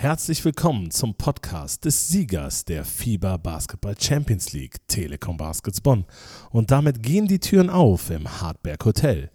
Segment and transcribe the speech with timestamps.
[0.00, 6.04] Herzlich willkommen zum Podcast des Siegers der FIBA Basketball Champions League, Telekom Baskets Bonn.
[6.50, 9.28] Und damit gehen die Türen auf im Hartberg Hotel.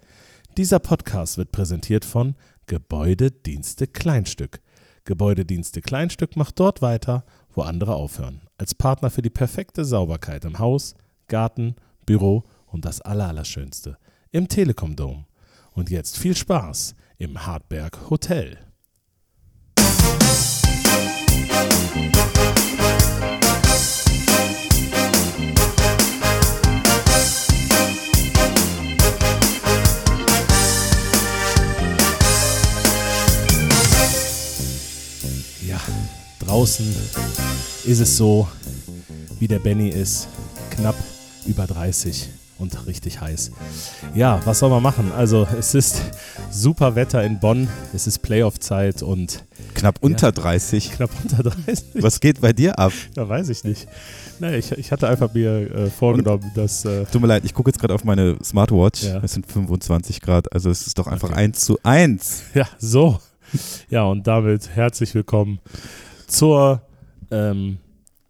[0.55, 2.35] Dieser Podcast wird präsentiert von
[2.67, 4.61] Gebäudedienste Kleinstück.
[5.03, 8.39] Gebäudedienste Kleinstück macht dort weiter, wo andere aufhören.
[8.57, 10.95] Als Partner für die perfekte Sauberkeit im Haus,
[11.27, 11.75] Garten,
[12.05, 13.97] Büro und das Allerallerschönste
[14.31, 15.25] im Telekom Dome.
[15.73, 18.59] Und jetzt viel Spaß im Hartberg Hotel.
[35.67, 35.79] Ja,
[36.39, 36.85] draußen
[37.85, 38.47] ist es so,
[39.39, 40.27] wie der Benny ist,
[40.71, 40.95] knapp
[41.45, 42.29] über 30
[42.63, 43.51] und richtig heiß.
[44.15, 45.11] Ja, was soll man machen?
[45.11, 46.01] Also es ist
[46.49, 49.43] super Wetter in Bonn, es ist Playoff-Zeit und
[49.75, 50.91] Knapp unter 30.
[50.93, 52.01] knapp unter 30.
[52.01, 52.93] Was geht bei dir ab?
[53.15, 53.87] Ja, weiß ich nicht.
[54.39, 56.85] Naja, ich, ich hatte einfach mir äh, vorgenommen, dass.
[56.85, 59.03] Äh, Tut mir leid, ich gucke jetzt gerade auf meine Smartwatch.
[59.03, 59.19] Ja.
[59.23, 61.39] Es sind 25 Grad, also es ist doch einfach Okay.
[61.39, 62.43] 1 zu 1.
[62.53, 63.19] ja, so.
[63.89, 65.59] Ja, und damit herzlich willkommen
[66.27, 66.81] zur,
[67.29, 67.77] ähm,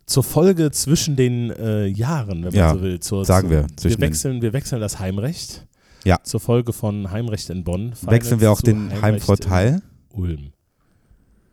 [0.05, 2.99] zur Folge zwischen den äh, Jahren, wenn man Ja, so will.
[2.99, 5.65] Zur, sagen wir, Wir zwischen den- wechseln, wir wechseln das Heimrecht.
[6.05, 6.19] Ja.
[6.23, 7.93] Zur Folge von Heimrecht in Bonn.
[8.01, 9.81] Wechseln wir auch den Heimrecht Heimvorteil?
[10.11, 10.51] Ulm.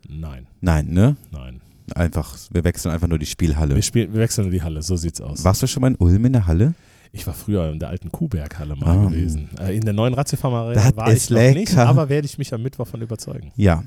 [0.09, 1.15] Nein, Nein, ne?
[1.31, 1.61] nein.
[1.95, 3.75] Einfach, wir wechseln einfach nur die Spielhalle.
[3.75, 5.43] Wir, spielen, wir wechseln nur die Halle, so sieht's aus.
[5.43, 6.73] Warst du schon mal in Ulm in der Halle?
[7.13, 9.05] Ich war früher in der alten Kuhberghalle mal Ah.
[9.09, 9.49] gewesen.
[9.59, 11.59] Äh, in der neuen Ratiofarm Das Arena war ich ist noch lecker.
[11.59, 13.51] nicht, aber werde ich mich am Mittwoch von überzeugen.
[13.57, 13.83] Ja.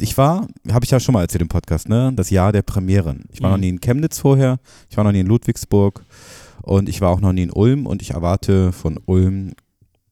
[0.00, 2.12] Ich war, habe ich ja schon mal erzählt im Podcast, ne?
[2.14, 3.24] Das Jahr der Premieren.
[3.32, 3.54] Ich war Mhm.
[3.54, 4.60] noch nie in Chemnitz vorher,
[4.90, 6.04] ich war noch nie in Ludwigsburg
[6.62, 9.54] und ich war auch noch nie in Ulm und ich erwarte von Ulm,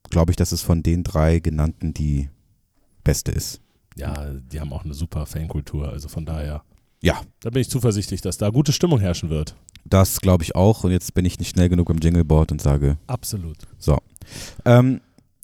[0.09, 2.29] glaube ich, dass es von den drei genannten die
[3.03, 3.61] beste ist.
[3.95, 6.63] Ja, die haben auch eine super Fankultur, also von daher.
[7.01, 7.21] Ja.
[7.39, 9.55] Da bin ich zuversichtlich, dass da gute Stimmung herrschen wird.
[9.85, 10.83] Das glaube ich auch.
[10.83, 13.57] Und jetzt bin ich nicht schnell genug beim Jingleboard und sage, Absolut.
[14.65, 14.99] ähm,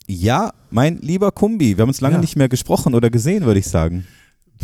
[0.06, 2.20] ja, mein lieber Kumbi, wir haben uns lange Ja.
[2.20, 4.06] nicht mehr gesprochen oder gesehen, würde ich sagen.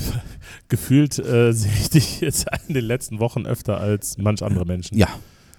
[0.68, 4.96] Gefühlt äh, sehe ich dich jetzt in den letzten Wochen öfter als manch andere Menschen.
[4.98, 5.08] Ja,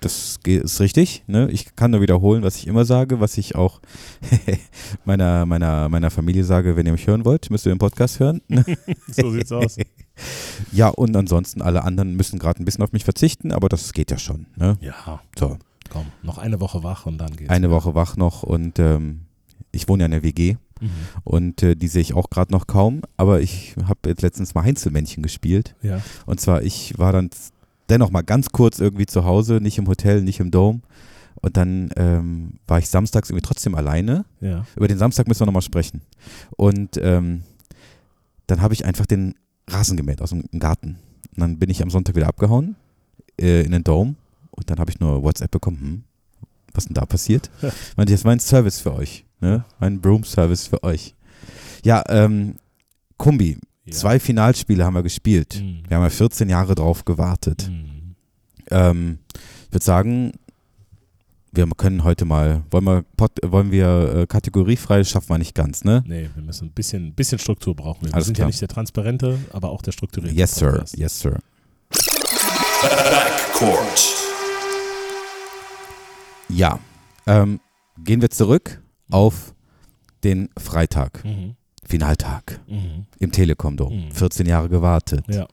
[0.01, 1.23] das ist richtig.
[1.27, 1.49] Ne?
[1.51, 3.81] Ich kann nur wiederholen, was ich immer sage, was ich auch
[5.05, 8.41] meiner, meiner, meiner Familie sage, wenn ihr mich hören wollt, müsst ihr den Podcast hören.
[9.11, 9.77] So sieht's aus.
[10.71, 14.09] ja, und ansonsten alle anderen müssen gerade ein bisschen auf mich verzichten, aber das geht
[14.11, 14.47] ja schon.
[14.55, 14.77] Ne?
[14.81, 15.57] Ja, So,
[15.89, 17.49] komm, noch eine Woche wach und dann geht's.
[17.51, 19.21] eine Woche wach noch und ähm,
[19.71, 20.89] ich wohne ja in der WG Mhm.
[21.23, 24.63] und äh, die sehe ich auch gerade noch kaum, aber ich habe jetzt letztens mal
[24.63, 25.75] Heinzelmännchen gespielt.
[25.81, 26.01] Ja.
[26.25, 27.29] Und zwar, ich war dann
[27.89, 30.81] dennoch mal ganz kurz irgendwie zu Hause, nicht im Hotel, nicht im Dome.
[31.41, 34.25] Und dann ähm, war ich samstags irgendwie trotzdem alleine.
[34.41, 34.65] Ja.
[34.75, 36.01] Über den Samstag müssen wir nochmal sprechen.
[36.55, 37.43] Und ähm,
[38.47, 39.35] dann habe ich einfach den
[39.67, 40.97] Rasen gemäht aus dem Garten.
[41.35, 42.75] Und dann bin ich am Sonntag wieder abgehauen
[43.39, 44.15] äh, in den Dome.
[44.51, 46.03] Und dann habe ich nur WhatsApp bekommen, hm,
[46.73, 47.49] was denn da passiert?
[47.95, 49.25] Meinte, das ist mein Service für euch.
[49.41, 49.65] Ne?
[49.79, 51.15] Mein Broom-Service für euch.
[51.83, 52.55] Ja, ähm,
[53.17, 53.93] Kumbi, ja.
[53.93, 55.59] zwei Finalspiele haben wir gespielt.
[55.61, 55.83] Mhm.
[55.87, 57.67] Wir haben ja 14 Jahre drauf gewartet.
[57.69, 58.15] Mhm.
[58.69, 59.19] Ähm,
[59.67, 60.31] ich würde sagen,
[61.51, 63.03] wir können heute mal, wollen wir,
[63.43, 66.03] wollen wir äh, kategoriefrei, das schaffen wir nicht ganz, ne?
[66.05, 68.03] Nee, wir müssen ein bisschen, ein bisschen Struktur brauchen.
[68.03, 68.45] Wir, wir Alles sind klar.
[68.45, 70.37] ja nicht der transparente, aber auch der strukturierte.
[70.37, 70.97] Yes, sir, Podcast.
[70.97, 71.39] yes, sir.
[72.81, 74.15] Backcourt.
[76.49, 76.79] Ja,
[77.27, 77.59] ähm,
[78.03, 78.81] gehen wir zurück
[79.11, 79.53] auf
[80.23, 81.55] den Freitag, Mhm.
[81.83, 83.05] Finaltag Mhm.
[83.19, 83.95] im Telekom Dome.
[84.07, 84.11] Mhm.
[84.11, 85.25] 14 Jahre gewartet.
[85.29, 85.47] Ja.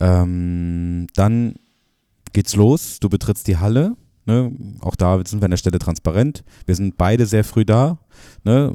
[0.00, 1.54] Ähm, dann
[2.32, 3.96] geht's los, du betrittst die Halle.
[4.26, 4.52] Ne?
[4.80, 6.44] Auch da sind wir an der Stelle transparent.
[6.66, 7.98] Wir sind beide sehr früh da.
[8.44, 8.74] Ne?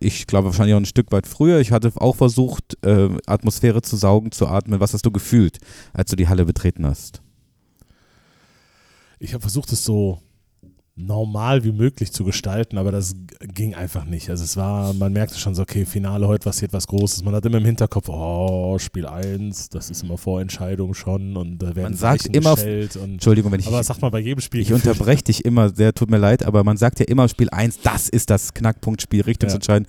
[0.00, 1.60] Ich glaube wahrscheinlich auch ein Stück weit früher.
[1.60, 4.80] Ich hatte auch versucht, äh, Atmosphäre zu saugen, zu atmen.
[4.80, 5.58] Was hast du gefühlt,
[5.92, 7.22] als du die Halle betreten hast?
[9.18, 10.20] Ich habe versucht, es so
[11.06, 13.14] normal wie möglich zu gestalten, aber das
[13.54, 14.30] ging einfach nicht.
[14.30, 17.24] Also es war, man merkte schon so, okay, Finale, heute passiert was Großes.
[17.24, 21.68] Man hat immer im Hinterkopf, oh, Spiel 1, das ist immer Vorentscheidung schon und da
[21.74, 24.20] werden Man sagt Weichen immer- gestellt und Entschuldigung, wenn ich, aber das sagt man bei
[24.20, 24.60] jedem Spiel.
[24.60, 24.86] ich gefühlt.
[24.86, 28.08] unterbreche dich immer sehr, tut mir leid, aber man sagt ja immer Spiel 1, das
[28.08, 29.88] ist das Knackpunktspiel, richtungsentscheidend.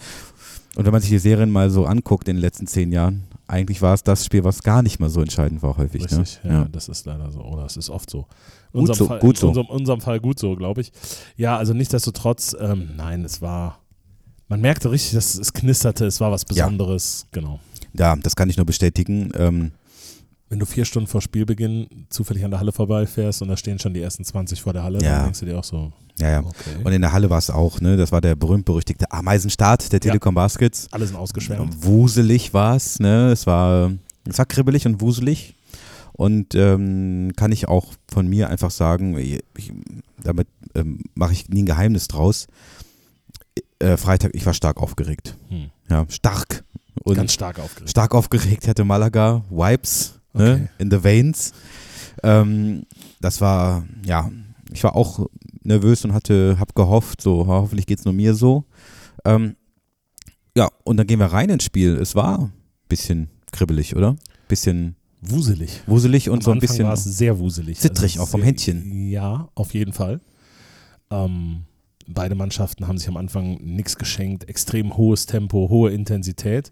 [0.75, 3.81] Und wenn man sich die Serien mal so anguckt in den letzten zehn Jahren, eigentlich
[3.81, 6.03] war es das Spiel, was gar nicht mal so entscheidend war häufig.
[6.03, 6.51] Richtig, ne?
[6.51, 7.41] ja, das ist leider so.
[7.41, 8.27] Oder es ist oft so.
[8.73, 9.47] In Gut unserem so, Fall, gut so.
[9.49, 10.91] Unserem, unserem Fall gut so, glaube ich.
[11.35, 13.79] Ja, also nichtsdestotrotz, ähm, nein, es war,
[14.47, 16.65] man merkte richtig, dass es knisterte, es war was Ja.
[16.65, 17.59] Besonderes, genau.
[17.93, 19.31] ja, das kann ich nur bestätigen.
[19.35, 19.71] Ähm,
[20.53, 23.95] Wenn du vier Stunden vor Spielbeginn zufällig an der Halle vorbeifährst und da stehen schon
[23.95, 25.13] die ersten 20 vor der Halle, Ja.
[25.15, 26.39] dann denkst du dir auch so, ja, ja.
[26.41, 26.75] okay.
[26.83, 27.97] Und in der Halle war es auch, ne?
[27.97, 30.11] Das war der berühmt-berüchtigte Ameisenstart der Ja.
[30.11, 30.87] Telekom Baskets.
[30.91, 31.83] Alle sind ausgeschwärmt.
[31.83, 33.31] Wuselig war es, ne?
[33.31, 33.91] Es war
[34.29, 35.55] Es war kribbelig und wuselig.
[36.11, 39.41] Und ähm, kann ich auch von mir einfach sagen, ich,
[40.23, 42.45] damit ähm, mache ich nie ein Geheimnis draus.
[43.79, 45.35] Äh, Freitag, ich war stark aufgeregt.
[45.49, 45.71] Hm.
[45.89, 46.63] Ja, stark.
[47.03, 47.89] Und Ganz stark aufgeregt.
[47.89, 49.43] stark aufgeregt hätte Malaga.
[49.49, 50.67] Wipes ne, Okay.
[50.79, 51.53] in the veins.
[52.23, 52.83] Ähm,
[53.21, 54.29] das war, ja,
[54.71, 55.27] ich war auch
[55.63, 58.65] nervös und hatte, hab gehofft, so hoffentlich geht's nur mir so.
[59.25, 59.55] Ähm,
[60.55, 61.93] ja, und dann gehen wir rein ins Spiel.
[61.95, 62.53] Es war ein
[62.89, 64.15] bisschen kribbelig, oder?
[64.47, 65.81] Bisschen Wuselig.
[65.87, 66.85] wuselig und Am so ein Anfang bisschen.
[66.85, 67.79] war es sehr wuselig.
[67.79, 69.09] zittrig, auch vom sehr- Händchen.
[69.09, 70.19] Ja, auf jeden Fall.
[71.09, 71.63] Ähm,
[72.07, 74.49] beide Mannschaften haben sich am Anfang nichts geschenkt.
[74.49, 76.71] Extrem hohes Tempo, hohe Intensität.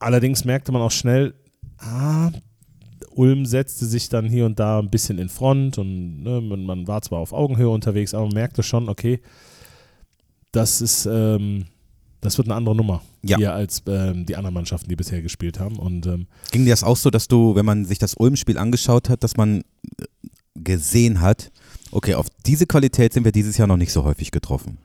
[0.00, 1.34] Allerdings merkte man auch schnell,
[1.78, 2.30] ah,
[3.10, 7.02] Ulm setzte sich dann hier und da ein bisschen in Front und ne, man, war
[7.02, 9.20] zwar auf Augenhöhe unterwegs, aber man merkte schon, okay,
[10.52, 11.66] das ist, ähm,
[12.20, 13.36] das wird eine andere Nummer Ja.
[13.36, 15.76] hier als ähm, die anderen Mannschaften, die bisher gespielt haben.
[15.78, 19.08] Und ähm, Ging dir das auch so, dass du, wenn man sich das Ulm-Spiel angeschaut
[19.08, 20.04] hat, dass man äh,
[20.54, 21.50] gesehen hat,
[21.90, 24.78] okay, auf diese Qualität sind wir dieses Jahr noch nicht so häufig getroffen.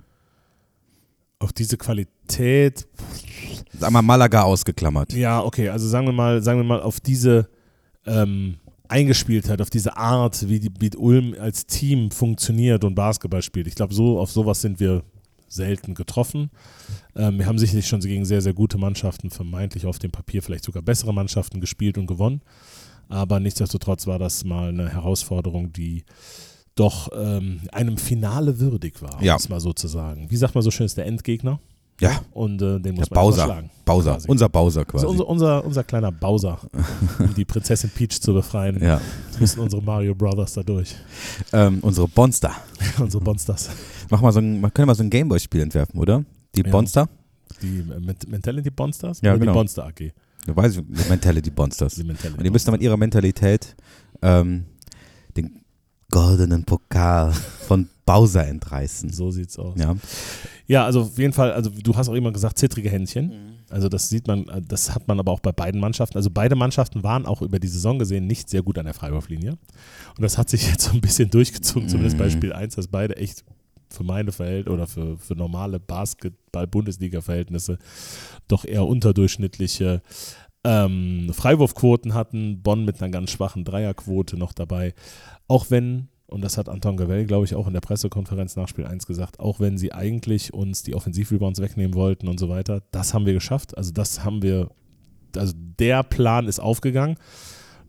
[1.43, 2.87] Auf diese Qualität,
[3.77, 5.13] Sag mal Malaga ausgeklammert.
[5.13, 7.49] Ja, okay, also sagen wir mal, sagen wir mal auf diese
[8.05, 8.57] ähm,
[8.87, 13.67] Eingespieltheit, auf diese Art, wie, die, wie Ulm als Team funktioniert und Basketball spielt.
[13.67, 15.03] Ich glaube, so auf sowas sind wir
[15.47, 16.51] selten getroffen.
[17.15, 20.63] Ähm, wir haben sicherlich schon gegen sehr, sehr gute Mannschaften, vermeintlich auf dem Papier vielleicht
[20.63, 22.41] sogar bessere Mannschaften gespielt und gewonnen.
[23.09, 26.03] Aber nichtsdestotrotz war das mal eine Herausforderung, die
[26.75, 29.35] doch ähm, einem Finale würdig war, um Ja.
[29.35, 30.27] es mal so zu sagen.
[30.29, 31.59] Wie sagt man so schön, ist der Endgegner
[32.01, 33.43] Ja, und äh, den muss man Bowser.
[33.45, 33.69] schlagen.
[33.85, 34.13] Bowser.
[34.13, 34.27] quasi.
[34.27, 35.05] Unser Bowser quasi.
[35.05, 36.59] Also unser, unser, unser kleiner Bowser,
[37.19, 38.99] um die Prinzessin Peach zu befreien, ja.
[39.39, 40.95] müssen unsere Mario Brothers da durch.
[41.51, 42.51] ähm, unsere Bonster.
[42.99, 43.69] unsere Monsters.
[44.09, 46.23] Mach mal so ein, man könnte mal so ein Gameboy-Spiel entwerfen, oder?
[46.55, 46.71] Die Ja.
[46.71, 47.07] Bonster?
[47.61, 49.21] Die äh, Ment- Mentality Monsters?
[49.21, 49.51] Ja, Oder genau.
[49.51, 50.11] Die Monster AG.
[50.47, 51.95] Du weißt, die Mentality Bonsters.
[51.95, 53.75] Die Mentality Und die müssen dann mit ihrer Mentalität
[54.21, 54.65] ähm,
[56.13, 57.33] goldenen Pokal
[57.67, 59.11] von Bowser entreißen.
[59.11, 59.79] So sieht's aus.
[59.79, 59.95] Ja.
[60.67, 60.85] Ja.
[60.85, 63.57] also auf jeden Fall, also du hast auch immer gesagt, zittrige Händchen.
[63.69, 66.15] Also das sieht man, äh, das hat man aber auch bei beiden Mannschaften.
[66.17, 69.51] Also beide Mannschaften waren auch über die Saison gesehen nicht sehr gut an der Freiwurflinie.
[69.51, 72.31] Und das hat sich jetzt so ein bisschen durchgezogen, zumindest bei Mhm.
[72.31, 73.43] Spiel 1, dass beide echt
[73.89, 77.79] für meine Verhältnisse oder für, für normale Basketball-Bundesliga-Verhältnisse
[78.47, 80.03] doch eher unterdurchschnittliche
[80.63, 82.61] ähm, Freiwurfquoten hatten.
[82.61, 84.93] Bonn mit einer ganz schwachen Dreierquote noch dabei.
[85.47, 88.85] Auch wenn, und das hat Anton Gavell, glaube ich, auch in der Pressekonferenz nach Spiel
[88.85, 93.13] 1 gesagt, auch wenn sie eigentlich uns die Offensivrebounds wegnehmen wollten und so weiter, das
[93.13, 93.77] haben wir geschafft.
[93.77, 94.69] Also das haben wir,
[95.35, 97.17] also der Plan ist aufgegangen.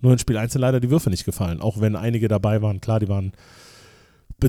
[0.00, 1.60] Nur in Spiel 1 sind leider die Würfe nicht gefallen.
[1.60, 3.32] Auch wenn einige dabei waren, klar, die waren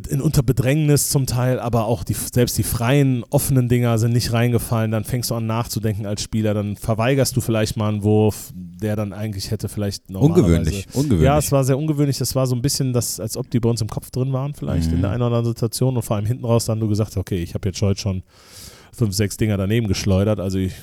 [0.10, 4.34] in unter Bedrängnis zum Teil, aber auch die, selbst die freien, offenen Dinger sind nicht
[4.34, 4.92] reingefallen.
[4.92, 8.96] Dann fängst du an nachzudenken als Spieler, dann verweigerst du vielleicht mal einen Wurf, der
[8.98, 10.88] dann eigentlich hätte vielleicht normalerweise Ungewöhnlich.
[10.94, 11.26] Ungewöhnlich.
[11.26, 12.18] ja, es war sehr ungewöhnlich.
[12.18, 14.54] Das war so ein bisschen, das, als ob die bei uns im Kopf drin waren,
[14.54, 14.96] vielleicht Mhm.
[14.96, 15.96] in der einen oder anderen Situation.
[15.96, 18.24] Und vor allem hinten raus dann du gesagt hast, okay, ich habe jetzt heute schon
[18.92, 20.40] fünf, sechs Dinger daneben geschleudert.
[20.40, 20.74] Also ich,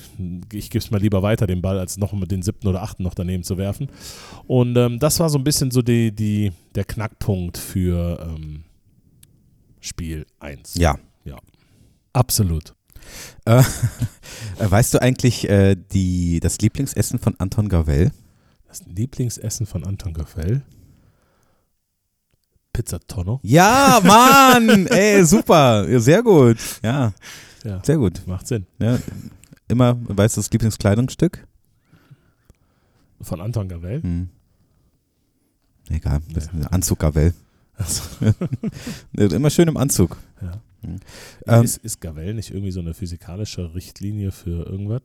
[0.51, 3.03] ich gebe es mal lieber weiter, den Ball, als noch mit den siebten oder achten
[3.03, 3.87] noch daneben zu werfen.
[4.47, 8.63] Und ähm, das war so ein bisschen so die, die, der Knackpunkt für ähm,
[9.83, 10.75] Spiel 1.
[10.75, 10.97] ja.
[12.15, 12.75] Absolut.
[13.45, 13.63] Äh,
[14.59, 18.11] weißt du eigentlich äh, die, das Lieblingsessen von Anton Gavell?
[18.67, 20.61] Das Lieblingsessen von Anton Gaffel.
[22.71, 23.39] Pizza Tonno.
[23.43, 24.87] Ja, Mann!
[24.91, 25.87] Ey, super.
[25.89, 26.57] Ja, Sehr gut.
[26.83, 27.13] Ja,
[27.63, 28.21] Ja, sehr gut.
[28.27, 28.65] macht Sinn.
[28.79, 28.99] Ja,
[29.67, 31.47] immer, weißt du, das Lieblingskleidungsstück?
[33.21, 34.01] Von Anton Gavel.
[34.03, 34.29] Hm.
[35.89, 37.33] Egal, das ist ein Anzug Gavell.
[39.17, 40.17] Also, Immer schön im Anzug.
[40.41, 40.61] ja.
[40.81, 40.99] Hm.
[41.47, 45.01] Ähm, ist, ist Gavel nicht irgendwie so eine physikalische Richtlinie für irgendwas?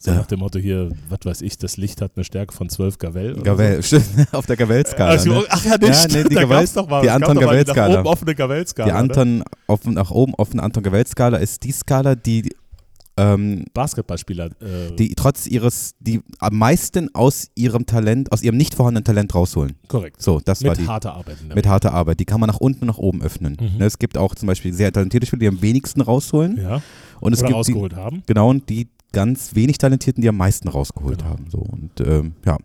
[0.00, 2.98] So nach dem Motto hier, was weiß ich, das Licht hat eine Stärke von 12
[2.98, 3.32] Gavel.
[3.32, 4.64] oder Gavell, stimmt, auf der So.
[4.64, 5.10] Gavell-Skala.
[5.10, 5.44] Also, ne?
[5.48, 7.88] Ach ja, nicht, Ja, nee, die da Gavel- doch mal, die Anton die Gavel-Skala.
[7.88, 8.88] Nach oben offene Gavel-Skala.
[8.88, 12.54] Die Anton, auf, nach oben offene Anton Gavell-Skala ist die Skala, die,
[13.18, 13.64] ähm?
[13.74, 14.46] Basketballspieler.
[14.60, 19.34] Äh, die trotz ihres, die am meisten aus ihrem Talent, aus ihrem nicht vorhandenen Talent
[19.34, 19.74] rausholen.
[19.88, 20.22] korrekt.
[20.22, 20.86] So, das war Mit die.
[20.86, 21.36] harter Arbeit.
[21.54, 22.20] Mit harter Arbeit.
[22.20, 23.56] Die kann man nach unten und nach oben öffnen.
[23.60, 23.78] Mhm.
[23.78, 26.56] Ne, es gibt auch zum Beispiel sehr talentierte Spieler, die am wenigsten rausholen.
[26.56, 26.80] ja,
[27.20, 28.22] Und es oder gibt die, rausgeholt haben.
[28.26, 31.30] genau, und die ganz wenig Talentierten, die am meisten rausgeholt Genau.
[31.30, 31.46] haben.
[31.50, 32.56] So, und ähm, ja,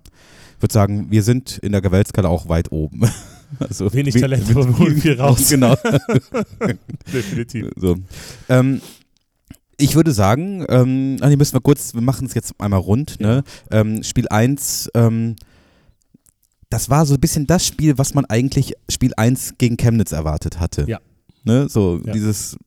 [0.57, 3.01] ich würde sagen, wir sind in der Gavell-Skala auch weit oben.
[3.59, 5.47] also, Wenig we- Talent, aber wir holen viel raus.
[5.49, 5.75] Genau.
[7.13, 7.69] Definitiv.
[7.75, 7.95] So.
[8.49, 8.81] Ähm,
[9.77, 13.19] ich würde sagen, ähm, ah, nee, müssen wir kurz, wir machen es jetzt einmal rund.
[13.19, 13.43] Ne?
[13.71, 15.35] Ähm, Spiel 1, ähm,
[16.69, 20.59] das war so ein bisschen das Spiel, was man eigentlich Spiel 1 gegen Chemnitz erwartet
[20.59, 20.85] hatte.
[20.87, 20.99] Ja.
[21.43, 21.69] Ne?
[21.69, 22.13] So Ja.
[22.13, 22.57] dieses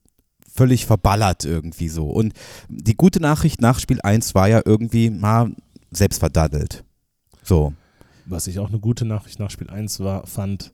[0.53, 2.07] völlig verballert irgendwie so.
[2.09, 2.33] Und
[2.69, 5.51] die gute Nachricht nach Spiel 1 war ja irgendwie mal
[5.91, 6.85] selbst verdaddelt.
[7.43, 7.75] So.
[8.25, 10.73] Was ich auch eine gute Nachricht nach Spiel 1 war, fand,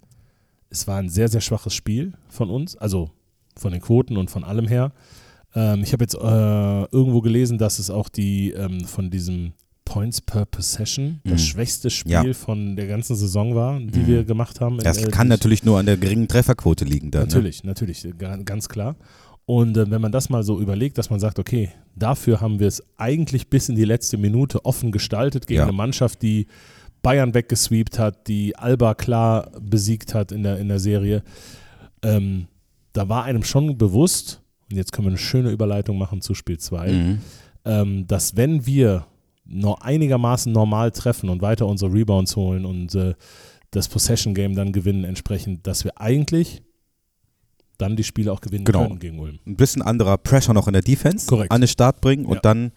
[0.71, 3.11] es war ein sehr, sehr schwaches Spiel von uns, also
[3.57, 4.93] von den Quoten und von allem her.
[5.55, 6.19] Ähm, ich habe jetzt äh,
[6.97, 9.53] irgendwo gelesen, dass es auch die ähm, von diesem
[9.85, 11.39] Points per Possession das Mhm.
[11.47, 12.33] schwächste Spiel Ja.
[12.33, 14.07] von der ganzen Saison war, die Mhm.
[14.07, 14.79] wir gemacht haben.
[14.79, 17.23] Das äh, kann natürlich nur an der geringen Trefferquote liegen dann.
[17.23, 17.27] Ne?
[17.29, 18.97] Natürlich, natürlich, äh, ga- ganz klar.
[19.45, 22.69] Und äh, wenn man das mal so überlegt, dass man sagt, okay, dafür haben wir
[22.69, 25.65] es eigentlich bis in die letzte Minute offen gestaltet gegen Ja.
[25.65, 26.47] eine Mannschaft, die
[27.03, 31.25] Bayern weggesweept hat, die Alba klar besiegt hat in der, in der Serie.
[32.03, 32.47] Ähm,
[32.93, 34.42] da war einem schon bewusst,
[34.73, 37.19] und jetzt können wir eine schöne Überleitung machen zu Spiel 2, Mhm.
[37.65, 39.07] ähm, dass wenn wir
[39.45, 43.15] noch einigermaßen normal treffen und weiter unsere Rebounds holen und äh,
[43.71, 46.63] das Possession Game dann gewinnen entsprechend, dass wir eigentlich
[47.79, 48.87] dann die Spiele auch gewinnen Genau.
[48.87, 49.39] können gegen Ulm.
[49.47, 51.51] Ein bisschen anderer Pressure noch in der Defense Korrekt.
[51.51, 52.41] an den Start bringen und Ja.
[52.41, 52.73] dann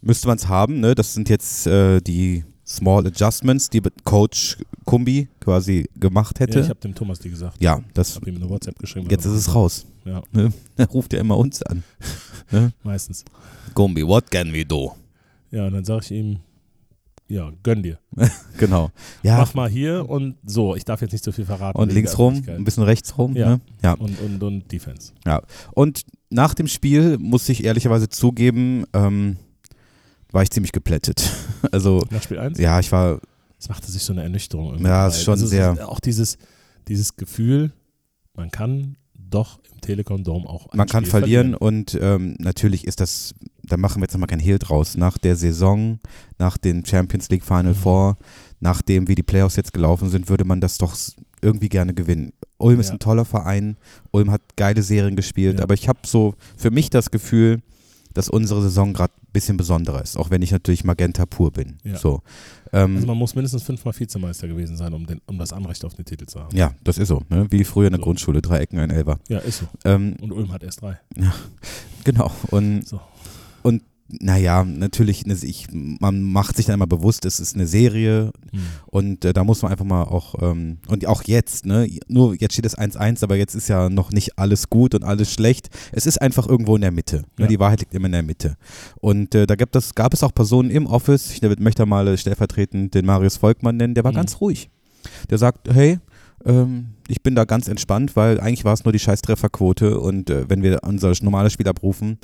[0.00, 0.80] müsste man es haben.
[0.80, 0.94] Ne?
[0.94, 6.68] Das sind jetzt äh, die Small Adjustments, die Coach Kumbi quasi gemacht Ja, ich hätte.
[6.68, 7.56] habe dem Thomas die gesagt.
[7.62, 9.08] Ja, Ich das habe ihm eine WhatsApp geschrieben.
[9.10, 9.86] jetzt ist es raus.
[10.04, 10.52] Ja, Ne?
[10.76, 11.82] Er ruft ja immer uns an.
[12.82, 13.24] meistens.
[13.74, 14.92] Kumbi, what can we do?
[15.50, 16.40] Ja, und dann sage ich ihm,
[17.28, 17.98] ja, gönn dir.
[18.58, 18.90] Genau.
[19.22, 20.74] Ja, Mach mal hier und so.
[20.74, 21.78] Ich darf jetzt nicht so viel verraten.
[21.78, 23.34] und links rum, ein bisschen rechts rum.
[23.36, 23.50] Ja.
[23.50, 23.60] Ne?
[23.82, 23.92] ja.
[23.94, 25.12] Und, und, und Defense.
[25.72, 29.36] Und nach dem Spiel muss ich ehrlicherweise zugeben, ähm,
[30.32, 31.22] war ich ziemlich geplättet.
[31.72, 32.56] Also, Nach Spiel 1?
[32.58, 33.20] ja, ich war,
[33.58, 34.66] Es machte sich so eine Ernüchterung.
[34.74, 36.38] irgendwie Ja, ist schon Also sehr- ist Auch dieses,
[36.86, 37.72] dieses Gefühl,
[38.34, 43.00] man kann doch im Telekom Dome auch man kann Spiel verlieren und ähm, natürlich ist
[43.00, 44.96] das, da machen wir jetzt nochmal kein Hehl draus.
[44.96, 45.98] Nach der Saison,
[46.38, 47.76] nach dem Champions League Final Mhm.
[47.76, 48.18] Four,
[48.60, 50.96] nachdem wie die Playoffs jetzt gelaufen sind, würde man das doch
[51.42, 52.32] irgendwie gerne gewinnen.
[52.58, 52.92] Ulm ist Ja.
[52.94, 53.76] ein toller Verein,
[54.12, 55.64] Ulm hat geile Serien gespielt, Ja.
[55.64, 57.60] aber ich habe so für mich das Gefühl,
[58.14, 61.76] dass unsere Saison gerade bisschen besonderer ist, auch wenn ich natürlich Magenta pur bin.
[61.84, 61.96] Ja.
[61.96, 62.22] So.
[62.72, 65.94] Ähm, Also man muss mindestens fünfmal Vizemeister gewesen sein, um, den, um das Anrecht auf
[65.94, 66.56] den Titel zu haben.
[66.56, 67.46] ja, das ist so, ne?
[67.50, 68.04] wie früher in der So.
[68.04, 69.18] Grundschule, drei Ecken, ein Elfer.
[69.28, 69.66] Ja, ist so.
[69.84, 70.98] Ähm, Und Ulm hat erst drei.
[72.04, 73.00] genau, und So.
[73.62, 78.32] Und naja, natürlich, ne, ich, man macht sich dann immer bewusst, es ist eine Serie
[78.52, 78.60] Hm.
[78.86, 82.54] und äh, da muss man einfach mal auch, ähm, und auch jetzt, ne, nur jetzt
[82.54, 85.68] steht es 1-1, aber jetzt ist ja noch nicht alles gut und alles schlecht.
[85.92, 87.18] Es ist einfach irgendwo in der Mitte.
[87.36, 87.46] Ne, Ja.
[87.48, 88.56] Die Wahrheit liegt immer in der Mitte.
[89.00, 92.94] Und äh, da gab es, gab es auch Personen im Office, ich möchte mal stellvertretend
[92.94, 94.16] den Marius Volkmann nennen, der war Mhm.
[94.16, 94.70] ganz ruhig.
[95.28, 95.98] Der sagt, hey,
[96.44, 100.48] ähm, ich bin da ganz entspannt, weil eigentlich war es nur die Scheißtrefferquote und äh,
[100.48, 102.18] wenn wir unser normales Spiel abrufen,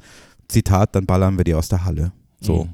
[0.48, 2.12] Zitat, dann ballern wir die aus der Halle.
[2.40, 2.64] So.
[2.64, 2.70] Mhm.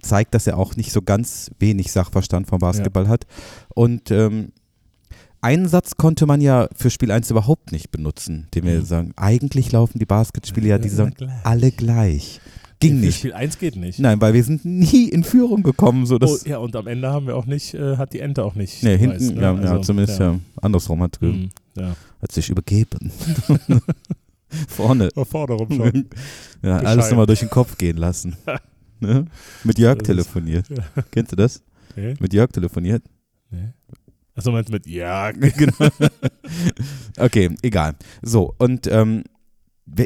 [0.00, 3.26] Zeigt, dass er auch nicht so ganz wenig Sachverstand vom Basketball hat.
[3.74, 4.52] Und ähm,
[5.40, 8.84] einen Satz konnte man ja für Spiel 1 überhaupt nicht benutzen, den wir Mhm.
[8.84, 11.44] sagen, eigentlich laufen die Basketspiele ja diese Saison gleich.
[11.44, 12.40] alle gleich.
[12.78, 13.18] Ging nicht.
[13.18, 13.98] Spiel 1 geht nicht.
[14.00, 16.04] Nein, weil wir sind nie in Führung gekommen.
[16.06, 18.54] So oh, ja, und am Ende haben wir auch nicht, äh, hat die Ente auch
[18.56, 18.82] nicht.
[18.82, 19.42] nee, hinten, weißt, ne?
[19.42, 20.38] ja, ja, Also, zumindest ja.
[20.60, 21.94] andersrum hat, Mhm, ja.
[22.20, 23.12] hat sich übergeben.
[24.68, 25.10] Vorne.
[25.12, 26.06] Verforderung schon.
[26.62, 26.86] Ja, Bescheid.
[26.86, 28.36] alles nochmal durch den Kopf gehen lassen.
[29.00, 29.24] ne?
[29.64, 30.68] Mit Jörg Das ist- telefoniert.
[30.68, 31.02] Ja.
[31.10, 31.60] Kennst du das?
[31.96, 33.02] Nee, Mit Jörg telefoniert?
[33.50, 33.70] nee.
[34.34, 35.88] Achso, meinst du mit, ja, genau.
[37.18, 37.94] Okay, egal.
[38.22, 39.24] So, und ähm,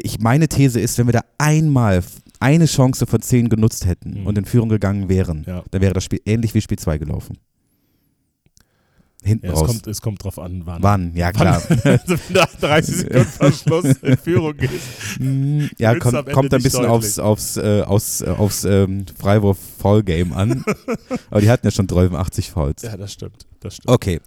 [0.03, 2.03] ich, meine These ist, wenn wir da einmal
[2.41, 4.27] eine Chance von zehn genutzt hätten Mhm.
[4.27, 5.63] und in Führung gegangen wären, ja.
[5.71, 7.37] dann wäre das Spiel ähnlich wie Spiel 2 gelaufen.
[9.27, 9.67] Hinten ja es, raus.
[9.67, 10.81] kommt, es kommt drauf an, wann.
[10.81, 11.15] Wann?
[11.15, 11.61] Ja, klar.
[11.83, 15.19] also wenn nach 30 Sekunden Verschluss in Führung gehst.
[15.19, 17.25] Mm, ja, kommt, kommt ein bisschen aufs, deutlich.
[17.25, 20.63] aufs, äh, aufs, äh, aufs ähm, Freiwurf-Foul-Game an.
[21.29, 22.81] Aber die hatten ja schon 83 Fouls.
[22.83, 23.45] Ja, das stimmt.
[23.59, 23.89] Das stimmt.
[23.93, 24.19] Okay,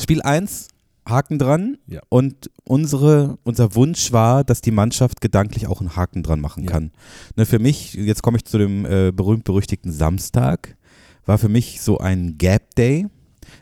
[0.00, 0.68] Spiel 1,
[1.08, 1.76] Haken dran.
[1.86, 2.00] Ja.
[2.08, 6.70] Und unsere, unser Wunsch war, dass die Mannschaft gedanklich auch einen Haken dran machen Ja.
[6.70, 6.90] kann.
[7.36, 10.76] Ne, für mich, jetzt komme ich zu dem äh, berühmt-berüchtigten Samstag,
[11.24, 13.06] war für mich so ein Gap Day.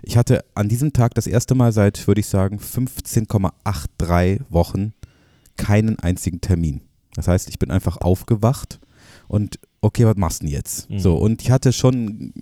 [0.02, 4.92] Ich hatte an diesem Tag das erste Mal seit, würde ich sagen, 15,83 Wochen
[5.56, 6.82] keinen einzigen Termin.
[7.14, 8.80] Das heißt, ich bin einfach aufgewacht
[9.28, 10.90] und okay, was machst du denn jetzt?
[10.90, 10.98] Mhm.
[10.98, 12.32] So, und ich hatte schon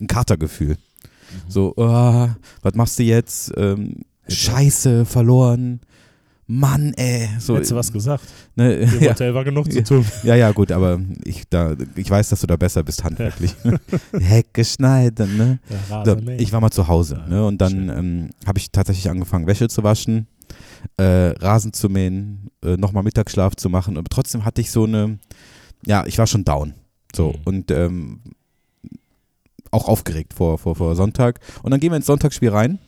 [0.00, 0.76] ein Katergefühl.
[0.76, 1.50] Mhm.
[1.50, 2.28] So, oh,
[2.62, 3.52] was machst du jetzt?
[3.56, 5.80] Ähm, Scheiße, verloren.
[6.46, 7.28] Mann, ey.
[7.38, 8.24] So, Hättest du was gesagt?
[8.54, 10.04] ne, Im ja, Hotel war genug zu tun.
[10.24, 13.54] ja, ja, gut, aber ich, da, ich weiß, dass du da besser bist handwerklich.
[14.20, 15.58] Heck geschneit, ne?
[16.04, 17.46] So, ich war mal zu Hause Ja, ne?
[17.46, 20.26] und dann ähm, habe ich tatsächlich angefangen, Wäsche zu waschen,
[20.98, 21.02] äh,
[21.38, 23.96] Rasen zu mähen, äh, nochmal Mittagsschlaf zu machen.
[23.96, 25.18] Aber trotzdem hatte ich so eine,
[25.86, 26.74] ja, ich war schon down.
[27.16, 27.34] So Mhm.
[27.44, 28.20] und ähm,
[29.70, 31.40] auch aufgeregt vor, vor, vor Sonntag.
[31.62, 32.78] Und dann gehen wir ins Sonntagsspiel rein.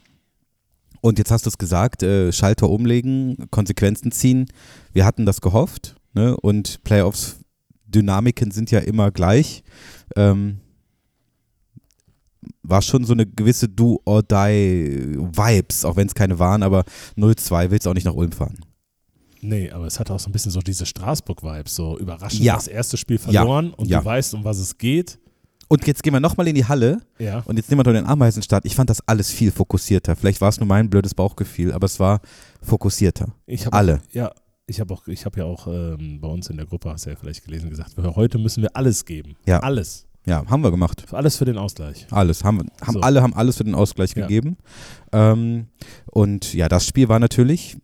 [1.06, 4.46] Und jetzt hast du es gesagt, äh, Schalter umlegen, Konsequenzen ziehen.
[4.92, 5.94] Wir hatten das gehofft.
[6.14, 6.36] ne?
[6.36, 9.62] Und Playoffs-Dynamiken sind ja immer gleich.
[10.16, 10.58] Ähm,
[12.64, 16.82] war schon so eine gewisse Do-or-Die-Vibes, auch wenn es keine waren, aber
[17.16, 18.58] 0-2 willst du auch nicht nach Ulm fahren.
[19.42, 22.54] Nee, aber es hat auch so ein bisschen so diese Straßburg-Vibes, so überraschend Ja.
[22.54, 24.00] das erste Spiel verloren und Ja.
[24.00, 25.20] du weißt, um was es geht.
[25.68, 27.40] Und jetzt gehen wir nochmal in die Halle Ja.
[27.46, 28.64] und jetzt nehmen wir doch den Ameisenstart.
[28.64, 30.14] Ich fand das alles viel fokussierter.
[30.16, 32.20] Vielleicht war es nur mein blödes Bauchgefühl, aber es war
[32.62, 33.28] fokussierter.
[33.46, 34.00] Ich hab Alle.
[34.12, 34.32] Ja,
[34.66, 37.10] ich habe auch, ich habe ja auch ähm, bei uns in der Gruppe, hast du
[37.10, 39.34] ja vielleicht gelesen, gesagt, für heute müssen wir alles geben.
[39.46, 39.60] Ja.
[39.60, 40.06] Alles.
[40.24, 41.04] Ja, haben wir gemacht.
[41.12, 42.06] Alles für den Ausgleich.
[42.10, 42.42] Alles.
[42.42, 43.00] Haben, wir- haben So.
[43.00, 44.22] Alle haben alles für den Ausgleich Ja.
[44.26, 44.56] gegeben.
[45.12, 45.66] Ähm,
[46.06, 47.76] und ja, das Spiel war natürlich,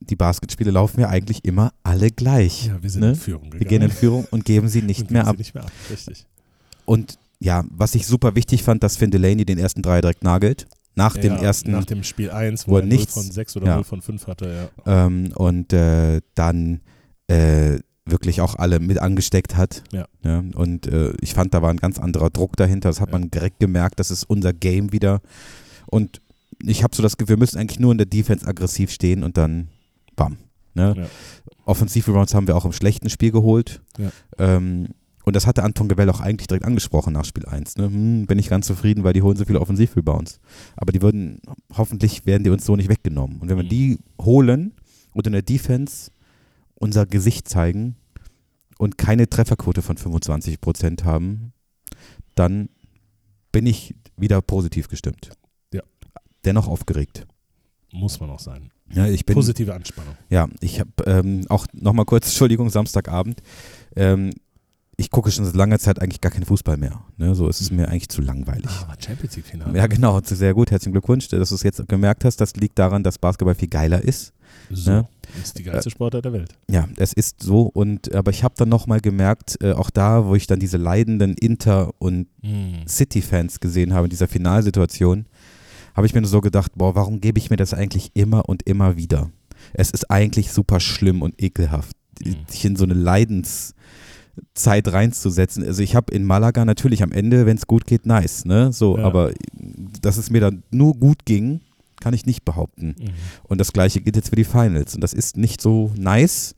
[0.00, 2.66] die Basketspiele laufen ja eigentlich immer alle gleich.
[2.66, 3.08] Ja, wir sind Ne?
[3.10, 3.60] in Führung gegangen.
[3.60, 5.38] Wir gehen in Führung und geben sie nicht Und mehr ab.
[5.38, 6.26] Nicht mehr ab, richtig.
[6.88, 10.66] Und ja, was ich super wichtig fand, dass Finn Delaney den ersten Dreier direkt nagelt.
[10.94, 11.70] Nach dem ja, ersten.
[11.72, 13.74] Nach dem Spiel 1, wo wo er 0 nichts- von 6 oder ja.
[13.76, 14.70] 0 von 5 hatte.
[14.86, 15.06] Ja.
[15.06, 16.80] ähm, und äh, dann
[17.28, 19.84] äh, wirklich auch alle mit angesteckt hat.
[19.92, 20.06] Ja.
[20.54, 22.88] und äh, ich fand, da war ein ganz anderer Druck dahinter.
[22.88, 23.18] Das hat Ja.
[23.18, 24.00] man direkt gemerkt.
[24.00, 25.20] Das ist unser Game wieder.
[25.86, 26.20] Und
[26.62, 29.36] ich habe so das Gefühl, wir müssen eigentlich nur in der Defense aggressiv stehen und
[29.36, 29.68] dann
[30.16, 30.38] bam.
[30.74, 30.94] Ne?
[30.96, 31.06] Ja.
[31.66, 33.82] Offensiv-Rebounds haben wir auch im schlechten Spiel geholt.
[33.98, 34.10] Ja.
[34.38, 34.88] Ähm,
[35.28, 37.76] und das hatte Anton Gebell auch eigentlich direkt angesprochen nach Spiel 1.
[37.76, 37.84] Ne?
[37.84, 40.40] Hm, bin ich ganz zufrieden, weil die holen so viele Offensiv-Rebounds.
[40.76, 41.40] Aber die würden,
[41.76, 43.38] hoffentlich werden die uns so nicht weggenommen.
[43.40, 43.68] Und wenn wir Mhm.
[43.68, 44.72] die holen
[45.12, 46.10] und in der Defense
[46.74, 47.96] unser Gesicht zeigen
[48.78, 51.52] und keine Trefferquote von 25 Prozent haben,
[52.34, 52.68] dann
[53.52, 55.30] bin ich wieder positiv gestimmt.
[55.72, 55.82] Ja.
[56.44, 57.26] Dennoch aufgeregt.
[57.92, 58.70] Muss man auch sein.
[58.92, 60.14] Ja, ich bin, Positive Anspannung.
[60.30, 63.42] ja, ich habe ähm, auch nochmal kurz, Entschuldigung, Samstagabend.
[63.96, 64.30] Ähm,
[65.00, 67.00] ich gucke schon seit langer Zeit eigentlich gar keinen Fußball mehr.
[67.16, 67.32] Ne?
[67.34, 68.66] So ist es mir eigentlich zu langweilig.
[68.66, 69.78] Ah, Champions League-Finale.
[69.78, 70.72] Ja, genau, sehr gut.
[70.72, 72.38] Herzlichen Glückwunsch, dass du es jetzt gemerkt hast.
[72.40, 74.32] Das liegt daran, dass Basketball viel geiler ist.
[74.70, 74.90] So.
[74.90, 75.08] Ne?
[75.40, 76.52] Ist die geilste Sportart der Welt.
[76.68, 77.62] Ja, es ist so.
[77.62, 81.34] Und aber ich habe dann nochmal gemerkt, äh, auch da, wo ich dann diese leidenden
[81.34, 82.86] Inter- und Mhm.
[82.88, 85.26] City-Fans gesehen habe in dieser Finalsituation,
[85.94, 88.64] habe ich mir nur so gedacht, boah, warum gebe ich mir das eigentlich immer und
[88.64, 89.30] immer wieder?
[89.74, 92.36] Es ist eigentlich super schlimm und ekelhaft, Mhm.
[92.48, 92.94] sich in so eine
[94.38, 95.64] Leidenszeit reinzusetzen.
[95.64, 98.72] Also ich habe in Malaga natürlich am Ende, wenn es gut geht, nice, ne?
[98.72, 99.04] So, Ja.
[99.04, 99.32] aber
[100.00, 101.60] dass es mir dann nur gut ging,
[102.00, 102.94] kann ich nicht behaupten.
[102.98, 103.08] Mhm.
[103.44, 104.94] Und das gleiche gilt jetzt für die Finals.
[104.94, 106.54] Und das ist nicht so nice,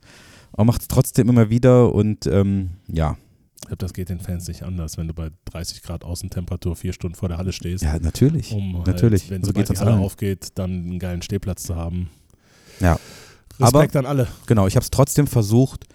[0.53, 3.17] aber macht es trotzdem immer wieder und ähm, ja,
[3.61, 6.93] Ich glaube, das geht den Fans nicht anders, wenn du bei 30 Grad Außentemperatur vier
[6.93, 7.83] Stunden vor der Halle stehst.
[7.83, 8.51] ja, natürlich.
[8.51, 9.29] um halt, natürlich.
[9.29, 10.01] wenn So geht's die Halle allen.
[10.01, 12.09] aufgeht, dann einen geilen Stehplatz zu haben.
[12.79, 12.99] Ja.
[13.59, 14.27] Respekt an alle.
[14.47, 15.85] Genau, ich habe es trotzdem versucht,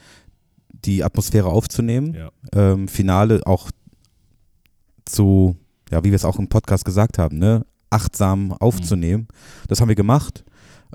[0.84, 2.14] die Atmosphäre aufzunehmen.
[2.14, 2.30] Ja.
[2.52, 3.70] Ähm, Finale auch
[5.04, 5.56] zu,
[5.90, 9.28] ja, wie wir es auch im Podcast gesagt haben, ne, achtsam aufzunehmen.
[9.68, 10.44] Das haben wir gemacht.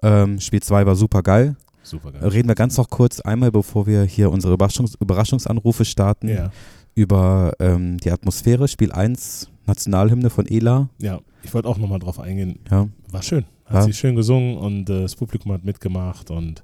[0.03, 1.55] Ähm, Spiel 2 war super geil.
[1.83, 2.27] Super geil.
[2.27, 6.51] Reden wir ganz noch kurz einmal, bevor wir hier unsere Überraschungs Überraschungsanrufe starten, Ja.
[6.93, 8.67] über ähm, die Atmosphäre.
[8.67, 10.89] Spiel 1, Nationalhymne von Ela.
[10.99, 12.59] ja, ich wollte auch nochmal drauf eingehen.
[12.69, 13.45] Ja, War schön.
[13.65, 13.81] Hat Ja.
[13.83, 16.63] sie schön gesungen und äh, das Publikum hat mitgemacht und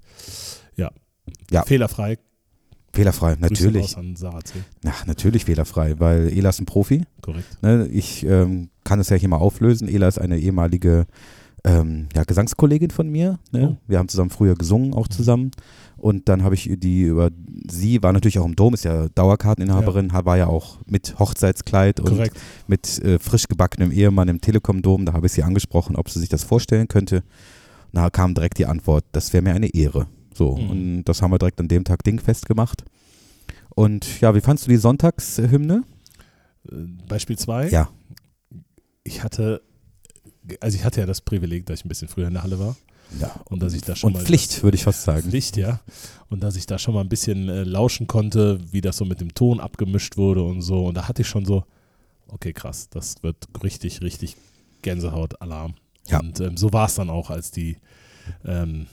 [0.76, 0.92] ja,
[1.50, 1.64] Ja.
[1.64, 2.18] fehlerfrei.
[2.98, 3.96] Fehlerfrei, natürlich.
[4.84, 7.04] Ja, natürlich fehlerfrei, weil Ela ist ein Profi.
[7.22, 7.62] Korrekt.
[7.62, 9.88] Ne, ich ähm, kann es ja hier mal auflösen.
[9.88, 11.06] Ela ist eine ehemalige
[11.64, 13.40] ähm, ja, Gesangskollegin von mir.
[13.52, 13.72] Ne?
[13.72, 13.78] Oh.
[13.88, 15.52] Wir haben zusammen früher gesungen, auch zusammen.
[15.98, 17.32] Und dann habe ich die über
[17.70, 22.10] sie, war natürlich auch im Dom, ist ja Dauerkarteninhaberin, war ja auch mit Hochzeitskleid und
[22.10, 22.38] Korrekt.
[22.68, 25.06] mit äh, frisch gebackenem Ehemann im Telekom-Dom.
[25.06, 27.24] Da habe ich sie angesprochen, ob sie sich das vorstellen könnte.
[27.94, 30.08] Da kam direkt die Antwort, das wäre mir eine Ehre.
[30.38, 30.70] So, Mhm.
[30.70, 32.84] und das haben wir direkt an dem Tag dingfest gemacht.
[33.76, 35.84] Und ja, wie fandst du die Sonntagshymne?
[36.72, 36.76] Äh,
[37.08, 37.70] Beispiel 2.
[37.70, 37.90] Ja.
[39.04, 39.62] Ich hatte,
[40.60, 42.76] also ich hatte ja das Privileg, dass ich ein bisschen früher in der Halle war.
[43.22, 45.30] Ja, Und dass ich da schon und mal Pflicht, würde ich fast sagen.
[45.30, 45.80] Pflicht, ja.
[46.30, 49.22] Und dass ich da schon mal ein bisschen äh, lauschen konnte, wie das so mit
[49.22, 50.86] dem Ton abgemischt wurde und so.
[50.88, 51.64] Und da hatte ich schon so,
[52.28, 54.36] okay, krass, das wird richtig, richtig
[54.82, 55.76] Gänsehaut-Alarm.
[56.08, 56.20] Ja.
[56.20, 57.78] Und ähm, so war es dann auch, als die,
[58.44, 58.88] ähm,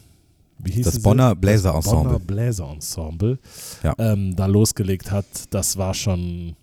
[0.59, 1.03] wie hieß Das?
[1.03, 2.05] Bonner Bläser Ensemble.
[2.05, 3.39] Bonner Bläser Ensemble
[3.83, 3.95] Ja.
[3.99, 5.27] ähm, da losgelegt hat.
[5.51, 6.57] Das war schon,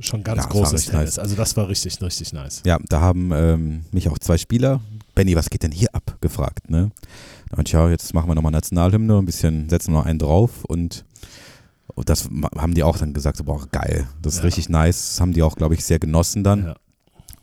[0.00, 0.92] schon ganz Ja, großes Tennis.
[1.16, 1.18] nice.
[1.18, 2.62] Also das war richtig, richtig nice.
[2.64, 4.80] Ja, da haben ähm, mich auch zwei Spieler,
[5.14, 6.70] Benny, was geht denn hier ab, gefragt.
[6.70, 6.90] Ne?
[7.56, 11.04] Und ja, jetzt machen wir nochmal Nationalhymne, ein bisschen, setzen wir noch einen drauf und,
[11.94, 14.44] und das haben die auch dann gesagt, so, boah, geil, das ist Ja.
[14.44, 15.08] richtig nice.
[15.10, 16.64] Das haben die auch, glaube ich, sehr genossen dann.
[16.66, 16.76] Ja.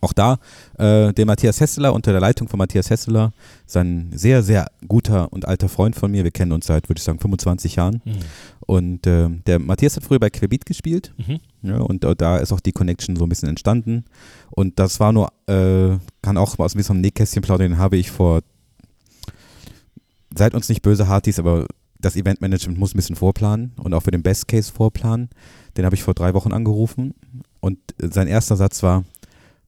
[0.01, 0.38] Auch da,
[0.77, 3.33] äh, der Matthias Hesseler, unter der Leitung von Matthias Hesseler,
[3.67, 6.23] ist ein sehr, sehr guter und alter Freund von mir.
[6.23, 8.01] Wir kennen uns seit, würde ich sagen, 25 Jahren.
[8.05, 8.15] Mhm.
[8.62, 11.13] Und äh, der Matthias hat früher bei Querbeat gespielt.
[11.17, 11.39] Mhm.
[11.63, 14.05] Ja, und da- da ist auch die Connection so ein bisschen entstanden.
[14.51, 18.41] Und das war nur, äh, kann auch aus einem Nähkästchen plaudern, den habe ich vor,
[20.35, 21.65] seid uns nicht böse Hartis, aber
[21.99, 25.29] das Eventmanagement muss ein bisschen vorplanen und auch für den Best Case vorplanen.
[25.75, 27.13] Den habe ich vor drei Wochen angerufen
[27.59, 29.03] und sein erster Satz war,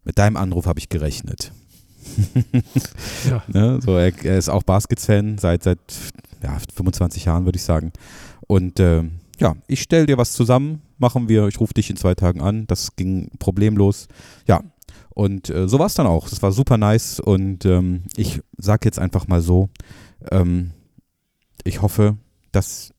[0.03, 1.51] mit deinem Anruf habe ich gerechnet.
[3.29, 3.43] Ja.
[3.47, 3.79] ne?
[3.81, 5.79] so, er, er ist auch Baskets-Fan seit, seit
[6.41, 7.91] ja, 25 Jahren, würde ich sagen.
[8.47, 9.03] Und äh,
[9.39, 12.65] ja, ich stelle dir was zusammen, machen wir, ich rufe dich in zwei Tagen an.
[12.67, 14.07] Das ging problemlos.
[14.47, 14.61] Ja,
[15.11, 16.29] und äh, so war es dann auch.
[16.29, 19.69] Das war super nice und ähm, ich sage jetzt einfach mal so,
[20.31, 20.71] ähm,
[21.63, 22.17] ich hoffe,
[22.51, 22.93] dass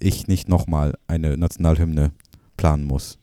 [0.00, 2.12] ich nicht nochmal eine Nationalhymne
[2.56, 3.18] planen muss.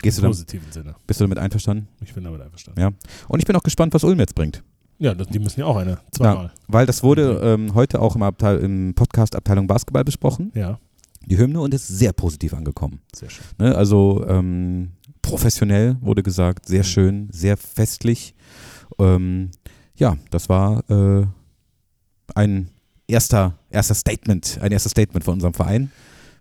[0.00, 0.94] Gehst du Im damit, positiven Sinne.
[1.06, 1.88] bist du damit einverstanden?
[2.02, 2.80] Ich bin damit einverstanden.
[2.80, 2.90] Ja.
[3.28, 4.62] Und ich bin auch gespannt, was Ulm jetzt bringt.
[4.98, 5.98] Ja, die müssen ja auch eine.
[6.10, 6.52] Zweimal.
[6.66, 10.78] Weil das wurde ähm, heute auch im, Abteil, im Podcast Abteilung Basketball besprochen, Ja,
[11.24, 13.00] die Hymne, und ist sehr positiv angekommen.
[13.14, 13.44] sehr schön.
[13.58, 13.74] Ne?
[13.76, 18.34] Also ähm, professionell wurde gesagt, sehr schön, sehr festlich.
[18.98, 19.50] Ähm,
[19.96, 21.26] ja, das war äh,
[22.34, 22.68] ein
[23.06, 25.90] erster, erster Statement, ein erstes Statement von unserem Verein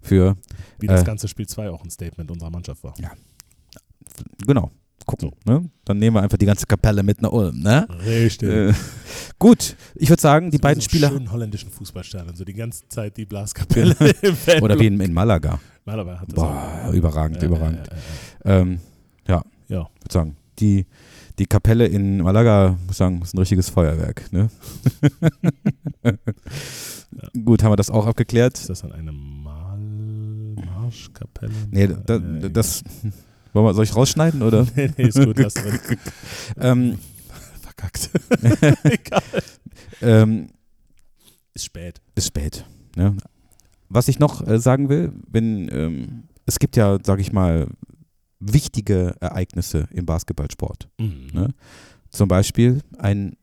[0.02, 0.36] für,
[0.80, 1.06] Wie das Äh.
[1.06, 2.94] ganze Spiel 2 auch ein Statement unserer Mannschaft war.
[4.46, 4.72] Genau,
[5.06, 5.32] gucken.
[5.46, 5.70] Ne?
[5.86, 7.62] Dann nehmen wir einfach die ganze Kapelle mit nach Ulm.
[7.62, 7.88] Ne?
[8.06, 8.50] Richtig.
[8.50, 8.74] Äh,
[9.40, 12.88] gut, ich würde sagen, die So beiden so Spieler, schönen holländischen Fußballstadion, so die ganze
[12.90, 13.96] Zeit die Blaskapelle
[14.62, 15.60] oder wie in, in Malaga.
[15.86, 16.94] Malabar hat das Boah, auch.
[16.94, 17.88] überragend, Ja, überragend.
[17.88, 18.80] Ja, ja, Ähm,
[19.28, 19.36] ja,
[19.70, 19.78] ja.
[19.78, 19.90] ja.
[20.02, 20.86] würde sagen, die,
[21.40, 24.32] die Kapelle in Malaga, muss ich sagen, ist ein richtiges Feuerwerk.
[24.34, 24.50] Ne?
[27.46, 28.58] Gut, haben wir das auch abgeklärt?
[28.58, 29.78] Ist das dann eine Mal
[30.66, 31.54] Marschkapelle?
[31.72, 32.84] Nee, da, Äh, das.
[33.58, 34.68] Wollen wir, soll ich rausschneiden oder?
[34.76, 35.80] nee, nee, ist gut, lass drin.
[36.60, 37.00] ähm,
[37.62, 38.12] Verkackt.
[38.84, 39.24] Egal.
[40.02, 40.48] ähm,
[41.56, 42.00] Ist spät.
[42.14, 42.66] ist spät.
[42.96, 43.18] Ne?
[43.90, 47.68] Was ich noch äh, sagen will, wenn ähm, es gibt ja, sage ich mal,
[48.40, 50.88] wichtige Ereignisse im Basketballsport.
[51.00, 51.30] Mhm.
[51.34, 51.54] Ne?
[52.12, 53.38] Zum Beispiel ein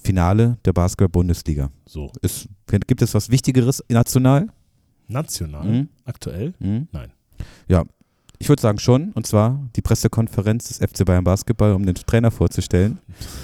[0.00, 1.70] Finale der Basketball-Bundesliga.
[1.86, 2.12] So.
[2.22, 2.48] Ist,
[2.86, 4.46] gibt es was Wichtigeres national?
[5.08, 5.64] National?
[5.66, 5.88] Mhm.
[6.04, 6.54] Aktuell?
[6.60, 6.86] Mhm.
[6.92, 7.12] Nein.
[7.66, 7.84] Ja,
[8.40, 9.12] ich würde sagen schon.
[9.12, 12.98] Und zwar die Pressekonferenz des FC Bayern Basketball, um den Trainer vorzustellen.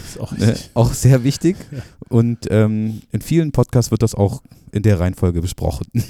[0.06, 0.70] Ist auch Ne, richtig.
[0.74, 1.56] auch sehr wichtig.
[1.70, 1.82] Ja.
[2.08, 5.86] Und ähm, in vielen Podcasts wird das auch in der Reihenfolge besprochen.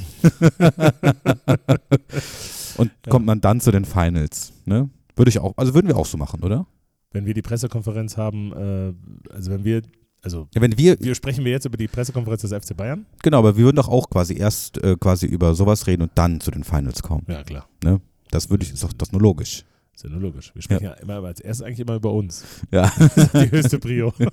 [2.78, 3.10] Und Ja.
[3.10, 4.52] kommt man dann zu den Finals.
[4.66, 4.88] Ne?
[5.16, 6.66] Würde ich auch, also würden wir auch so machen, oder?
[7.12, 8.92] Wenn wir die Pressekonferenz haben, äh,
[9.32, 9.82] also wenn wir,
[10.22, 13.06] also Ja, wenn wir, wir sprechen wir jetzt über die Pressekonferenz des FC Bayern?
[13.22, 16.40] genau, aber wir würden doch auch quasi erst äh, quasi über sowas reden und dann
[16.40, 17.24] zu den Finals kommen.
[17.28, 17.66] Ja, klar.
[18.30, 19.64] Das würde ich, ist doch das nur logisch.
[19.94, 20.54] Ist ja nur logisch.
[20.54, 22.44] Wir sprechen ja, immer aber als erstes eigentlich immer über uns.
[22.70, 22.92] Ja.
[23.34, 24.12] Die höchste Prio.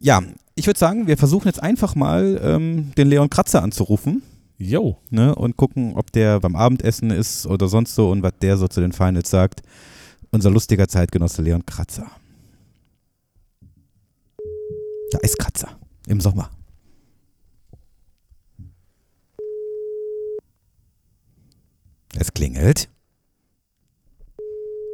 [0.00, 0.22] Ja,
[0.54, 4.22] ich würde sagen, wir versuchen jetzt einfach mal ähm, den Leon Kratzer anzurufen.
[4.56, 4.96] Jo.
[5.10, 8.68] ne, und gucken, ob der beim Abendessen ist oder sonst so und was der so
[8.68, 9.60] zu den Finals sagt.
[10.30, 12.06] Unser lustiger Zeitgenosse Leon Kratzer.
[15.10, 16.50] Da ist Kratzer im Sommer.
[22.16, 22.88] Es klingelt.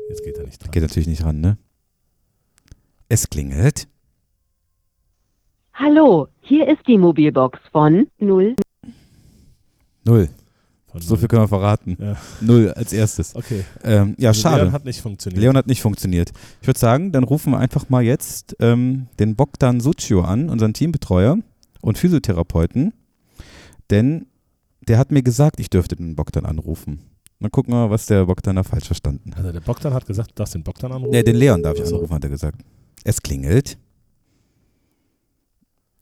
[0.08, 0.70] Jetzt geht er nicht dran.
[0.70, 1.58] Geht natürlich nicht ran, ne?
[3.08, 3.88] Es klingelt.
[5.74, 8.56] Hallo, hier ist die Mobilbox von 0.
[10.04, 10.28] Null.
[10.86, 11.96] Von So viel können wir verraten.
[12.00, 12.16] Ja.
[12.40, 13.36] Null als erstes.
[13.36, 13.64] Okay.
[13.84, 14.62] Ähm, ja, Also schade.
[14.62, 15.40] Leon hat nicht funktioniert.
[15.40, 16.32] Leon hat nicht funktioniert.
[16.62, 20.72] Ich würde sagen, dann rufen wir einfach mal jetzt ähm, den Bogdan Succio an, unseren
[20.72, 21.36] Teambetreuer
[21.82, 22.94] und Physiotherapeuten,
[23.90, 24.26] denn
[24.88, 27.00] der hat mir gesagt, ich dürfte den Bogdan anrufen.
[27.40, 29.38] Dann gucken wir mal, was der Bogdan da falsch verstanden hat.
[29.38, 31.12] Also der Bogdan hat gesagt, du darfst den Bogdan anrufen.
[31.12, 32.60] Ne, den Leon darf ich anrufen, hat er gesagt.
[33.04, 33.78] Es klingelt.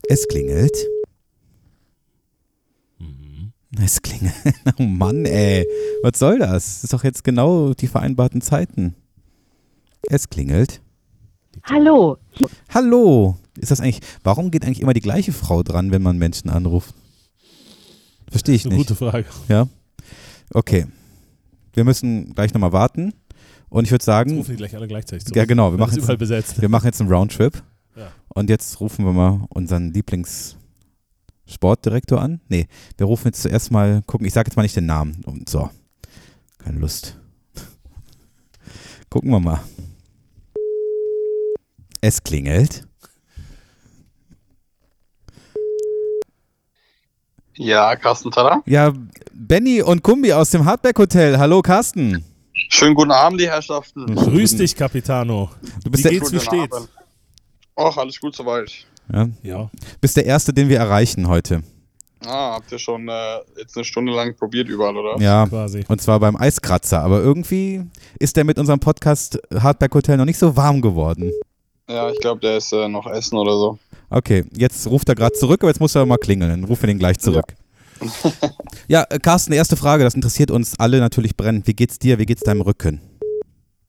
[0.09, 0.75] Es klingelt.
[2.97, 3.51] Mhm.
[3.79, 4.33] Es klingelt.
[4.79, 5.65] Oh Mann, ey.
[6.01, 6.49] Was soll das?
[6.49, 8.95] Das ist doch jetzt genau die vereinbarten Zeiten.
[10.03, 10.81] Es klingelt.
[11.63, 12.17] Hallo,
[12.69, 13.37] Hallo.
[13.59, 16.93] Ist das eigentlich, warum geht eigentlich immer die gleiche Frau dran, wenn man Menschen anruft?
[18.29, 18.87] Verstehe ich Das ist eine nicht.
[18.89, 19.25] gute Frage.
[19.47, 19.67] Ja.
[20.53, 20.87] Okay.
[21.73, 23.13] Wir müssen gleich nochmal warten.
[23.69, 25.35] Und ich würde Jetzt sagen, rufen die gleich alle gleichzeitig zurück.
[25.35, 26.61] ja genau, wir machen, jetzt, besetzt.
[26.61, 27.61] wir machen jetzt einen Roundtrip.
[27.97, 28.11] Ja.
[28.29, 32.39] Und jetzt rufen wir mal unseren Lieblingssportdirektor an.
[32.47, 35.21] Nee, wir rufen jetzt zuerst mal, gucken, ich sage jetzt mal nicht den Namen.
[35.25, 35.69] Und so.
[36.59, 37.17] Keine Lust.
[39.09, 39.59] Gucken wir mal.
[42.01, 42.86] Es klingelt.
[47.57, 48.61] Ja, Carsten Tada.
[48.65, 48.93] Ja,
[49.33, 51.37] Benny und Kumbi aus dem Hardback Hotel.
[51.37, 52.23] Hallo Carsten.
[52.53, 54.05] Schönen guten Abend, die Herrschaften.
[54.15, 55.49] Grüß dich, Capitano.
[55.83, 56.87] Du bist Wie der, geht's, wie steht's?
[57.75, 58.71] Och, alles gut soweit.
[59.13, 59.69] ja, Ja.
[60.01, 61.61] bist der Erste, den wir erreichen heute.
[62.25, 63.13] Ah, habt ihr schon äh,
[63.59, 65.21] jetzt eine Stunde lang probiert überall, oder?
[65.21, 65.85] Ja, Quasi.
[65.87, 67.01] und zwar beim Eiskratzer.
[67.03, 67.83] Aber irgendwie
[68.19, 71.31] ist der mit unserem Podcast Hardback Hotel noch nicht so warm geworden.
[71.87, 73.77] Ja, ich glaube, der ist äh, noch essen oder so.
[74.09, 76.49] Okay, jetzt ruft er gerade zurück, aber jetzt muss er mal klingeln.
[76.49, 77.55] Dann rufen wir den gleich zurück.
[78.87, 81.67] ja, äh, Carsten, erste Frage, das interessiert uns alle natürlich brennend.
[81.67, 83.01] Wie geht's dir, wie geht's deinem Rücken?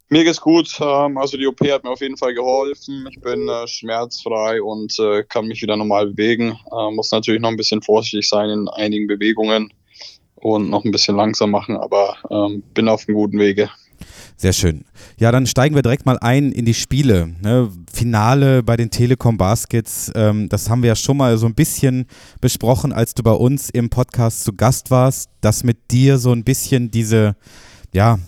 [0.08, 0.78] Mir geht's gut.
[0.80, 3.06] Ähm, also die OP hat mir auf jeden Fall geholfen.
[3.10, 6.58] Ich bin äh, schmerzfrei und äh, kann mich wieder normal bewegen.
[6.92, 9.72] Muss natürlich noch ein bisschen vorsichtig sein in einigen Bewegungen
[10.36, 13.70] und noch ein bisschen langsam machen, aber ähm, bin auf einem guten Wege.
[14.40, 14.84] Sehr schön.
[15.18, 17.34] Ja, dann steigen wir direkt mal ein in die Spiele.
[17.42, 17.72] Ne?
[17.92, 22.06] Finale bei den Telekom Baskets, ähm, das haben wir ja schon mal so ein bisschen
[22.40, 26.44] besprochen, als du bei uns im Podcast zu Gast warst, dass mit dir so ein
[26.44, 27.34] bisschen diese,
[27.92, 28.20] ja,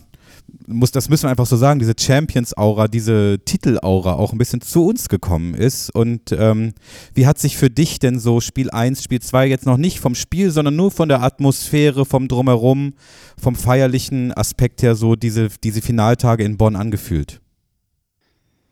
[0.71, 4.87] muss, das müssen wir einfach so sagen, diese Champions-Aura, diese Titel-Aura auch ein bisschen zu
[4.87, 5.95] uns gekommen ist.
[5.95, 6.73] Und ähm,
[7.15, 10.15] wie hat sich für dich denn so Spiel 1, Spiel 2 jetzt noch nicht vom
[10.15, 12.95] Spiel, sondern nur von der Atmosphäre, vom Drumherum,
[13.41, 17.41] vom feierlichen Aspekt her so diese, diese Finaltage in Bonn angefühlt?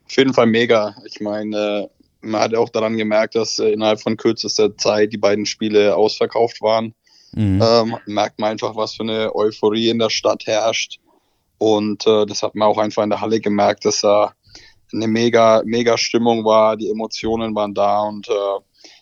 [0.06, 0.96] Auf jeden Fall mega.
[1.04, 5.46] Ich meine, man hat auch daran gemerkt, dass äh, innerhalb von kürzester Zeit die beiden
[5.46, 6.94] Spiele ausverkauft waren.
[7.32, 7.62] Mhm.
[7.62, 10.98] Ähm, merkt man einfach, was für eine Euphorie in der Stadt herrscht.
[11.58, 14.32] Und äh, das hat man auch einfach in der Halle gemerkt, dass da
[14.92, 18.32] eine mega, mega Stimmung war, die Emotionen waren da und äh,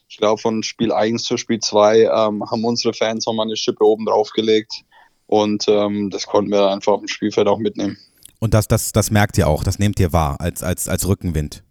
[0.09, 2.11] ich glaube, von Spiel 1 zu Spiel 2 ähm,
[2.51, 4.85] haben unsere Fans nochmal eine Schippe oben drauf gelegt
[5.27, 7.99] und ähm, das konnten wir einfach auf dem Spielfeld auch mitnehmen.
[8.39, 11.63] Und das, das, das merkt ihr auch, das nehmt ihr wahr als, als, als Rückenwind?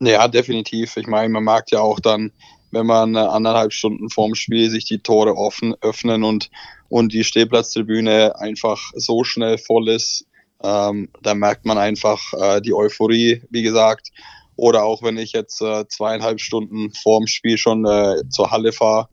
[0.00, 0.96] Ja, definitiv.
[0.96, 2.32] Ich meine, man merkt ja auch dann,
[2.70, 6.50] wenn man anderthalb Stunden vorm Spiel sich die Tore offen öffnen und
[6.90, 10.26] und die Stehplatztribüne einfach so schnell voll ist,
[10.62, 14.10] ähm, da merkt man einfach äh, die Euphorie, wie gesagt.
[14.56, 19.08] Oder auch wenn ich jetzt äh, zweieinhalb Stunden vorm Spiel schon äh, zur Halle fahre,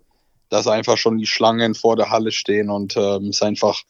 [0.49, 3.81] dass einfach schon die Schlangen vor der Halle stehen und es ähm, ist einfach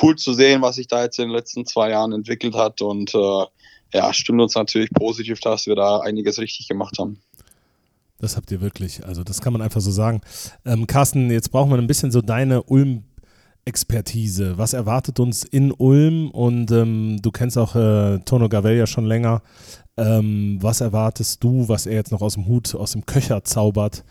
[0.00, 3.14] cool zu sehen, was sich da jetzt in den letzten zwei Jahren entwickelt hat und
[3.14, 3.44] äh,
[3.92, 7.20] ja, stimmt uns natürlich positiv, dass wir da einiges richtig gemacht haben.
[8.18, 10.20] Das habt ihr wirklich, also das kann man einfach so sagen.
[10.64, 13.04] Ähm, Carsten, jetzt brauchen wir ein bisschen so deine Ulm
[13.64, 14.58] Expertise.
[14.58, 16.30] Was erwartet uns in Ulm?
[16.30, 19.42] Und ähm, du kennst auch äh, Tono Gavel ja schon länger.
[19.96, 24.04] Ähm, was erwartest du, was er jetzt noch aus dem Hut, aus dem Köcher zaubert,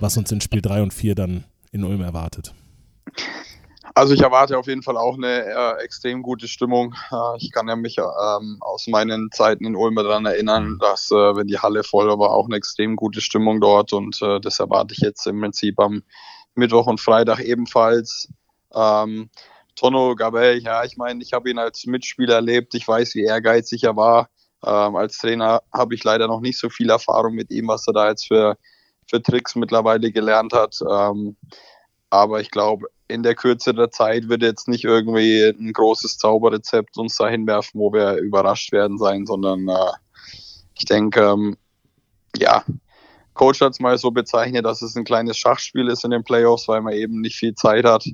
[0.00, 2.54] was uns in Spiel 3 und 4 dann in Ulm erwartet?
[3.94, 6.94] Also ich erwarte auf jeden Fall auch eine äh, extrem gute Stimmung.
[7.10, 11.14] Äh, ich kann ja mich ähm, aus meinen Zeiten in Ulm daran erinnern, dass äh,
[11.14, 14.94] wenn die Halle voll war, auch eine extrem gute Stimmung dort und äh, das erwarte
[14.94, 16.02] ich jetzt im Prinzip am
[16.54, 18.28] Mittwoch und Freitag ebenfalls.
[18.74, 19.30] Ähm,
[19.76, 22.74] Tono Gabel, ja, ich meine, ich habe ihn als Mitspieler erlebt.
[22.74, 24.28] Ich weiß, wie ehrgeizig er war.
[24.64, 27.94] Ähm, als Trainer habe ich leider noch nicht so viel Erfahrung mit ihm, was er
[27.94, 28.58] da jetzt für,
[29.08, 30.78] für Tricks mittlerweile gelernt hat.
[30.88, 31.36] Ähm,
[32.10, 36.98] aber ich glaube, in der Kürze der Zeit wird jetzt nicht irgendwie ein großes Zauberrezept
[36.98, 39.92] uns da hinwerfen, wo wir überrascht werden sein, sondern äh,
[40.74, 41.56] ich denke, ähm,
[42.36, 42.64] ja,
[43.34, 46.68] Coach hat es mal so bezeichnet, dass es ein kleines Schachspiel ist in den Playoffs,
[46.68, 48.04] weil man eben nicht viel Zeit hat.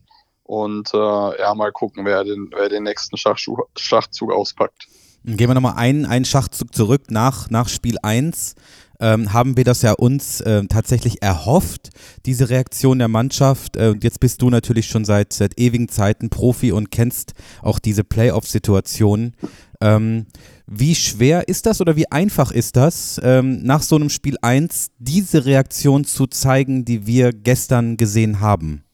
[0.47, 4.87] Und äh, ja, mal gucken, wer den, wer den nächsten Schachzug, Schachzug auspackt.
[5.25, 8.55] Gehen wir nochmal einen, einen Schachzug zurück nach, nach Spiel 1.
[9.01, 11.91] Ähm, haben wir das ja uns äh, tatsächlich erhofft,
[12.25, 13.77] diese Reaktion der Mannschaft.
[13.77, 18.05] Äh, jetzt bist du natürlich schon seit, seit ewigen Zeiten Profi und kennst auch diese
[18.05, 19.35] Playoff-Situation.
[19.81, 20.27] Ähm,
[20.69, 24.93] wie schwer ist das oder wie einfach ist das, ähm, nach so einem Spiel 1
[24.99, 28.86] diese Reaktion zu zeigen, die wir gestern gesehen haben?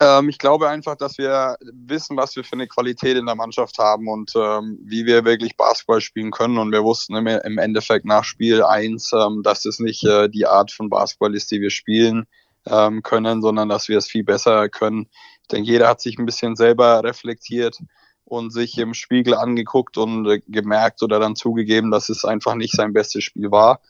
[0.00, 3.78] Ähm, ich glaube einfach, dass wir wissen, was wir für eine Qualität in der Mannschaft
[3.78, 6.58] haben und ähm, wie wir wirklich Basketball spielen können.
[6.58, 10.70] Und wir wussten im, Endeffekt nach Spiel 1, ähm, dass es nicht äh, die Art
[10.70, 12.26] von Basketball ist, die wir spielen
[12.66, 15.08] ähm, können, sondern dass wir es viel besser können.
[15.42, 17.78] Ich denke, jeder hat sich ein bisschen selber reflektiert
[18.24, 22.74] und sich im Spiegel angeguckt und äh, gemerkt oder dann zugegeben, dass es einfach nicht
[22.74, 23.80] sein bestes Spiel war.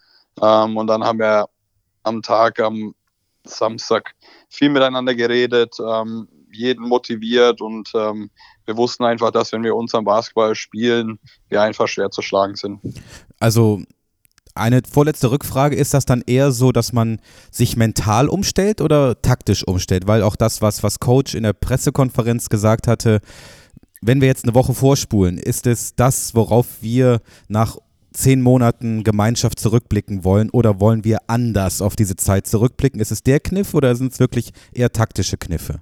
[0.40, 1.48] Ähm, und dann haben wir
[2.02, 2.94] am Tag, am
[3.44, 4.14] Samstag
[4.48, 8.30] viel miteinander geredet, ähm, jeden motiviert und ähm,
[8.64, 12.80] wir wussten einfach, dass wenn wir unseren Basketball spielen, wir einfach schwer zu schlagen sind.
[13.38, 13.82] Also
[14.54, 17.20] eine vorletzte Rückfrage, ist das dann eher so, dass man
[17.50, 20.06] sich mental umstellt oder taktisch umstellt?
[20.06, 23.20] Weil auch das, was, was Coach in der Pressekonferenz gesagt hatte,
[24.00, 27.76] wenn wir jetzt eine Woche vorspulen, ist es das, worauf wir nach
[28.18, 33.00] zehn Monaten Gemeinschaft zurückblicken wollen oder wollen wir anders auf diese Zeit zurückblicken?
[33.00, 35.80] Ist es der Kniff oder sind es wirklich eher taktische Kniffe?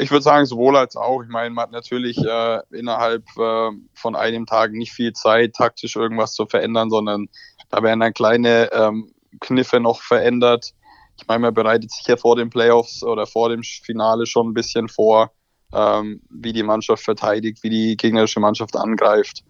[0.00, 1.22] Ich würde sagen, sowohl als auch.
[1.22, 5.96] Ich meine, man hat natürlich äh, innerhalb äh, von einem Tag nicht viel Zeit, taktisch
[5.96, 7.28] irgendwas zu verändern, sondern
[7.70, 10.72] da werden dann kleine ähm, Kniffe noch verändert.
[11.20, 14.54] Ich meine, man bereitet sich ja vor den Playoffs oder vor dem Finale schon ein
[14.54, 15.32] bisschen vor,
[15.74, 19.42] ähm, wie die Mannschaft verteidigt, wie die gegnerische Mannschaft angreift.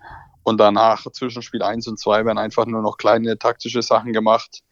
[0.48, 4.62] Und danach zwischen Spiel 1 und 2 werden einfach nur noch kleine taktische Sachen gemacht.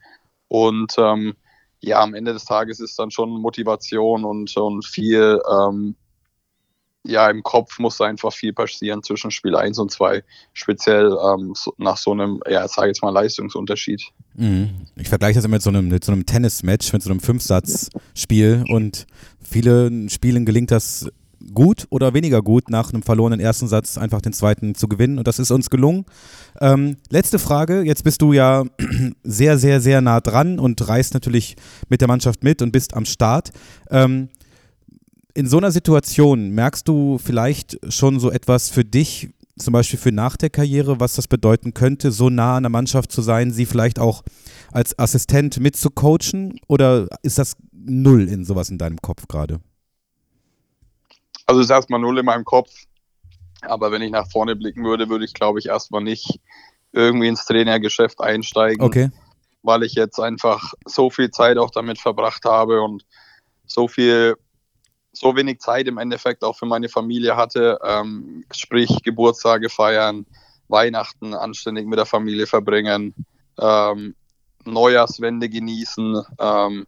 [0.48, 1.34] Und ähm,
[1.80, 5.94] ja, am Ende des Tages ist dann schon Motivation und, und viel, ähm,
[7.04, 11.74] ja, im Kopf muss einfach viel passieren zwischen Spiel 1 und 2, speziell ähm, so,
[11.76, 14.02] nach so einem, ja, sage jetzt mal Leistungsunterschied.
[14.34, 14.70] Mhm.
[14.96, 18.64] Ich vergleiche das immer mit so einem, mit so einem Tennismatch, mit so einem Fünfsatzspiel
[18.70, 19.06] und
[19.42, 21.10] vielen Spielen gelingt das
[21.52, 25.18] gut oder weniger gut, nach einem verlorenen ersten Satz einfach den zweiten zu gewinnen.
[25.18, 26.04] Und das ist uns gelungen.
[26.60, 27.82] Ähm, letzte Frage.
[27.82, 28.64] Jetzt bist du ja
[29.22, 31.56] sehr, sehr, sehr nah dran und reist natürlich
[31.88, 33.50] mit der Mannschaft mit und bist am Start.
[33.90, 34.28] Ähm,
[35.34, 39.28] in so einer Situation merkst du vielleicht schon so etwas für dich,
[39.58, 43.12] zum Beispiel für nach der Karriere, was das bedeuten könnte, so nah an der Mannschaft
[43.12, 44.22] zu sein, sie vielleicht auch
[44.72, 46.58] als Assistent mitzucoachen?
[46.68, 49.60] Oder ist das null in sowas in deinem Kopf gerade?
[51.46, 52.70] Also es ist erstmal null in meinem Kopf.
[53.62, 56.40] Aber wenn ich nach vorne blicken würde, würde ich, glaube ich, erstmal nicht
[56.92, 58.84] irgendwie ins Trainergeschäft einsteigen.
[58.84, 59.10] Okay.
[59.62, 63.04] Weil ich jetzt einfach so viel Zeit auch damit verbracht habe und
[63.66, 64.36] so viel,
[65.12, 67.78] so wenig Zeit im Endeffekt auch für meine Familie hatte.
[67.82, 70.26] Ähm, sprich, Geburtstage feiern,
[70.68, 73.14] Weihnachten anständig mit der Familie verbringen,
[73.58, 74.14] ähm,
[74.64, 76.22] Neujahrswende genießen.
[76.38, 76.86] Ähm,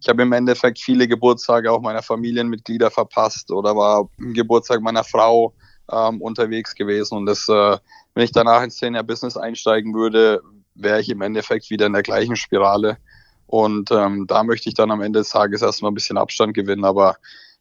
[0.00, 5.04] ich habe im Endeffekt viele Geburtstage auch meiner Familienmitglieder verpasst oder war im Geburtstag meiner
[5.04, 5.54] Frau
[5.90, 7.16] ähm, unterwegs gewesen.
[7.16, 7.76] Und das, äh,
[8.14, 10.40] wenn ich danach ins Trainer-Business einsteigen würde,
[10.74, 12.98] wäre ich im Endeffekt wieder in der gleichen Spirale.
[13.46, 16.84] Und ähm, da möchte ich dann am Ende des Tages erstmal ein bisschen Abstand gewinnen.
[16.84, 17.16] Aber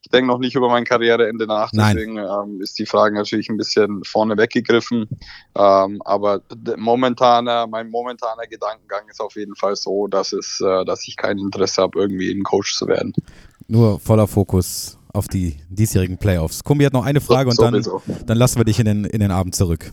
[0.08, 3.58] ich denke noch nicht über mein Karriereende nach, deswegen ähm, ist die Frage natürlich ein
[3.58, 5.10] bisschen vorne weggegriffen.
[5.54, 6.42] Ähm, aber
[6.78, 11.38] momentaner, mein momentaner Gedankengang ist auf jeden Fall so, dass es, äh, dass ich kein
[11.38, 13.12] Interesse habe, irgendwie ein Coach zu werden.
[13.68, 16.64] Nur voller Fokus auf die diesjährigen Playoffs.
[16.64, 19.20] Kumbi hat noch eine Frage so, und dann, dann lassen wir dich in den, in
[19.20, 19.92] den Abend zurück.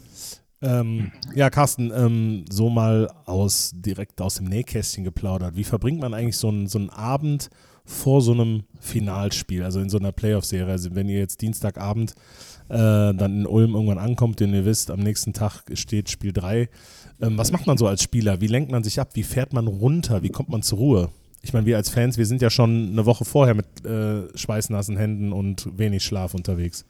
[0.62, 5.57] Ähm, ja, Carsten, ähm, so mal aus direkt aus dem Nähkästchen geplaudert.
[5.57, 7.50] Wie verbringt man eigentlich so einen, so einen Abend
[7.84, 10.72] vor so einem Finalspiel, also in so einer Playoff-Serie.
[10.72, 12.14] Also wenn ihr jetzt Dienstagabend
[12.68, 16.68] äh, dann in Ulm irgendwann ankommt, denn ihr wisst, am nächsten Tag steht Spiel 3.
[17.20, 18.40] Ähm, was macht man so als Spieler?
[18.40, 19.10] Wie lenkt man sich ab?
[19.14, 20.22] Wie fährt man runter?
[20.22, 21.08] Wie kommt man zur Ruhe?
[21.42, 24.96] Ich meine, wir als Fans, wir sind ja schon eine Woche vorher mit äh, schweißnassen
[24.96, 26.86] Händen und wenig Schlaf unterwegs.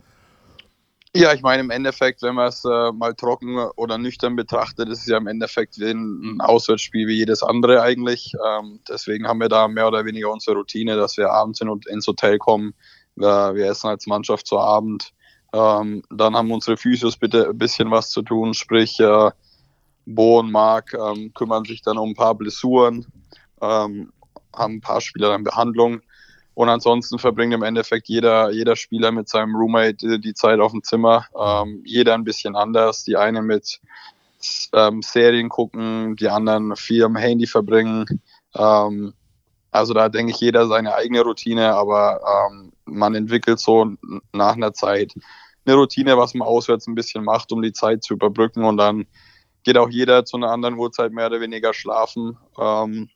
[1.16, 5.02] Ja, ich meine, im Endeffekt, wenn man es äh, mal trocken oder nüchtern betrachtet, ist
[5.02, 8.32] es ja im Endeffekt wie ein Auswärtsspiel wie jedes andere eigentlich.
[8.44, 12.08] Ähm, deswegen haben wir da mehr oder weniger unsere Routine, dass wir abends in, ins
[12.08, 12.74] Hotel kommen.
[13.14, 15.12] Wir, wir, essen als Mannschaft zu Abend.
[15.52, 19.30] Ähm, dann haben unsere Physios bitte ein bisschen was zu tun, sprich äh,
[20.06, 23.06] Bo und Marc ähm, kümmern sich dann um ein paar Blessuren,
[23.60, 24.12] ähm,
[24.52, 26.00] haben ein paar Spieler dann Behandlung.
[26.54, 30.82] Und ansonsten verbringt im Endeffekt jeder, jeder Spieler mit seinem Roommate die Zeit auf dem
[30.82, 31.26] Zimmer.
[31.36, 33.02] Ähm, jeder ein bisschen anders.
[33.04, 33.80] Die eine mit
[34.72, 38.22] ähm, Serien gucken, die anderen viel am Handy verbringen.
[38.54, 39.14] Ähm,
[39.70, 43.92] also da denke ich jeder seine eigene Routine, aber ähm, man entwickelt so
[44.32, 45.14] nach einer Zeit
[45.66, 48.64] eine Routine, was man auswärts ein bisschen macht, um die Zeit zu überbrücken.
[48.64, 49.06] Und dann
[49.64, 52.36] geht auch jeder zu einer anderen Uhrzeit mehr oder weniger schlafen.
[52.58, 53.08] Ähm,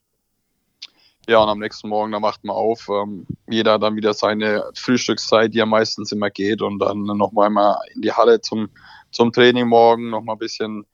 [1.28, 2.88] ja, und am nächsten Morgen, da macht man auf.
[2.88, 6.62] Ähm, jeder dann wieder seine Frühstückszeit, die ja meistens immer geht.
[6.62, 8.70] Und dann nochmal mal in die Halle zum,
[9.10, 10.86] zum Training morgen, nochmal ein bisschen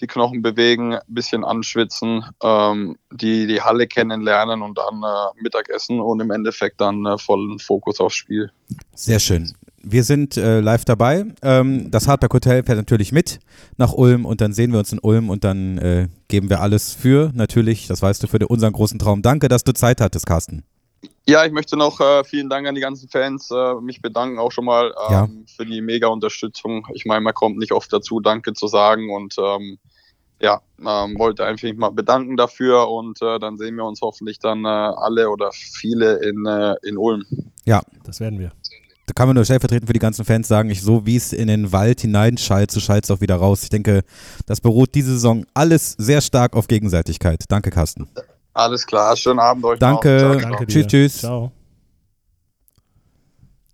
[0.00, 6.00] die Knochen bewegen, ein bisschen anschwitzen, ähm, die, die Halle kennenlernen und dann äh, Mittagessen
[6.00, 8.50] und im Endeffekt dann äh, vollen Fokus aufs Spiel.
[8.94, 9.52] Sehr schön
[9.82, 11.26] wir sind äh, live dabei.
[11.42, 13.40] Ähm, das Hardback Hotel fährt natürlich mit
[13.76, 16.92] nach Ulm und dann sehen wir uns in Ulm und dann äh, geben wir alles
[16.92, 19.22] für, natürlich, das weißt du, für unseren großen Traum.
[19.22, 20.64] Danke, dass du Zeit hattest, Carsten.
[21.26, 24.52] Ja, ich möchte noch äh, vielen Dank an die ganzen Fans, äh, mich bedanken auch
[24.52, 25.28] schon mal ähm, ja.
[25.56, 26.86] für die mega Unterstützung.
[26.94, 29.78] Ich meine, man kommt nicht oft dazu, Danke zu sagen und ähm,
[30.40, 34.64] ja, ähm, wollte einfach mal bedanken dafür und äh, dann sehen wir uns hoffentlich dann
[34.64, 37.24] äh, alle oder viele in, äh, in Ulm.
[37.64, 38.50] Ja, das werden wir
[39.06, 41.48] da kann man nur stellvertretend für die ganzen Fans sagen, ich, so wie es in
[41.48, 43.62] den Wald hineinschallt, so schallt es auch wieder raus.
[43.64, 44.02] Ich denke,
[44.46, 47.44] das beruht diese Saison alles sehr stark auf Gegenseitigkeit.
[47.48, 48.08] Danke, Carsten.
[48.54, 50.40] Alles klar, schönen Abend euch Danke, noch.
[50.40, 51.18] Danke tschüss, tschüss.
[51.18, 51.52] Ciao.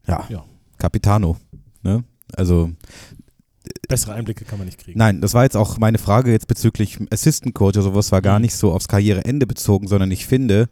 [0.06, 0.44] Ja, ja.
[0.78, 1.36] Capitano.
[1.82, 2.04] Ne?
[2.34, 2.70] Also
[3.88, 4.98] Bessere Einblicke kann man nicht kriegen.
[4.98, 8.38] Nein, das war jetzt auch meine Frage jetzt bezüglich Assistant Coach oder sowas war gar
[8.38, 8.42] mhm.
[8.42, 10.68] nicht so aufs Karriereende bezogen, sondern ich finde,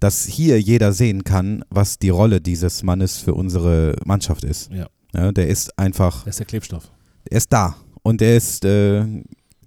[0.00, 4.70] dass hier jeder sehen kann, was die Rolle dieses Mannes für unsere Mannschaft ist.
[4.70, 4.86] Ja.
[5.14, 6.22] ja der ist einfach.
[6.24, 6.90] Der ist der Klebstoff.
[7.28, 9.04] Er ist da und er ist äh,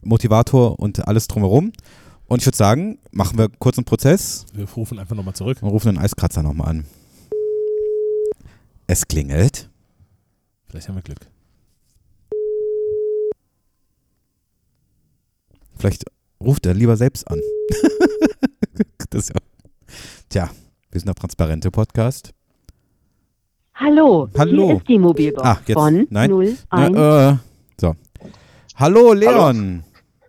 [0.01, 1.71] Motivator und alles drumherum.
[2.27, 4.45] Und ich würde sagen, machen wir kurz einen Prozess.
[4.53, 5.61] Wir rufen einfach nochmal zurück.
[5.61, 6.86] Wir rufen den Eiskratzer nochmal an.
[8.88, 9.69] Es klingelt.
[10.67, 11.27] Vielleicht haben wir Glück.
[15.75, 16.05] Vielleicht
[16.39, 17.41] ruft er lieber selbst an.
[19.09, 19.51] das ist ja
[20.32, 20.49] Tja,
[20.91, 22.34] Wir sind der Transparente Podcast.
[23.75, 24.67] Hallo, Hallo.
[24.67, 25.73] hier ist die Mobilbox Ah, jetzt.
[25.77, 26.32] von Nein.
[26.32, 26.65] 01.
[26.71, 27.38] Na, äh,
[27.79, 27.95] so.
[28.77, 29.84] Hallo Leon.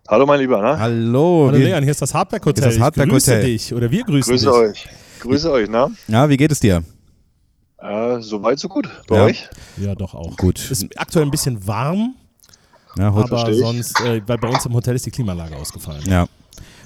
[0.09, 0.77] Hallo mein Lieber, ne?
[0.77, 1.47] Hallo.
[1.47, 2.63] Hallo wie, Leon, hier ist das Hardback Hotel.
[2.63, 3.45] Hier ist das Hardback ich grüße Hotel.
[3.45, 4.53] dich oder wir grüßen Grüße dich.
[4.55, 4.89] euch.
[5.21, 5.91] Grüße euch, ne?
[6.09, 6.83] ja, wie geht es dir?
[7.77, 8.89] Äh, Soweit, so gut.
[9.07, 9.23] Bei Ja.
[9.23, 9.49] euch?
[9.77, 10.35] Ja, doch auch.
[10.35, 10.69] Gut.
[10.69, 12.15] Ist aktuell ein bisschen warm,
[12.97, 16.03] Ja, aber sonst, äh, weil bei uns im Hotel ist die Klimaanlage ausgefallen.
[16.07, 16.25] ja.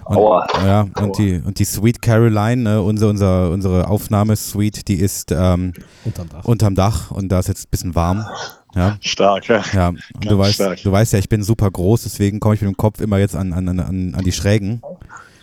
[0.08, 0.48] Und, Aua.
[0.66, 5.74] ja, und die, und die Sweet Caroline, ne, unser, unser, unsere Aufnahmesuite, die ist ähm,
[6.06, 6.46] Unterm Dach.
[6.46, 8.26] unterm Dach und da ist jetzt ein bisschen warm.
[8.74, 9.62] Ja, Stark, ja.
[9.74, 9.88] ja.
[9.90, 10.82] Und du weißt, stark.
[10.84, 13.36] du weißt ja, ich bin super groß, deswegen komme ich mit dem Kopf immer jetzt
[13.36, 13.80] an, an, an,
[14.16, 14.82] an die Schrägen.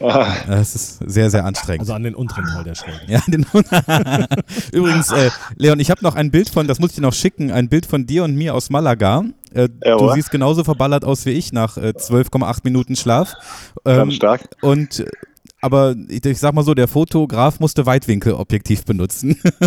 [0.00, 1.80] Ah, Das ist sehr, sehr anstrengend.
[1.80, 3.00] Also an den unteren Teil der Schräge.
[3.06, 3.46] Ja, den
[4.72, 7.50] Übrigens, äh, Leon, ich habe noch ein Bild von, das muss ich dir noch schicken,
[7.50, 9.24] ein Bild von dir und mir aus Malaga.
[9.54, 13.32] Äh, du siehst genauso verballert aus wie ich nach äh, 12,8 Minuten Schlaf.
[13.84, 14.48] Ähm, Ganz stark.
[14.62, 15.04] Und
[15.60, 19.40] aber ich, ich sag mal so, der Fotograf musste Weitwinkelobjektiv benutzen,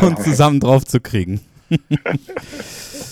[0.00, 1.40] um uns zusammen drauf zu kriegen.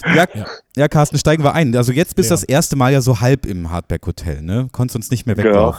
[0.06, 0.46] ja, Ja.
[0.76, 1.74] ja, Carsten, steigen wir ein.
[1.76, 2.40] Also jetzt bist du Ja.
[2.40, 4.68] das erste Mal ja so halb im Hardback Hotel, ne?
[4.72, 5.74] Konntest uns nicht mehr Genau.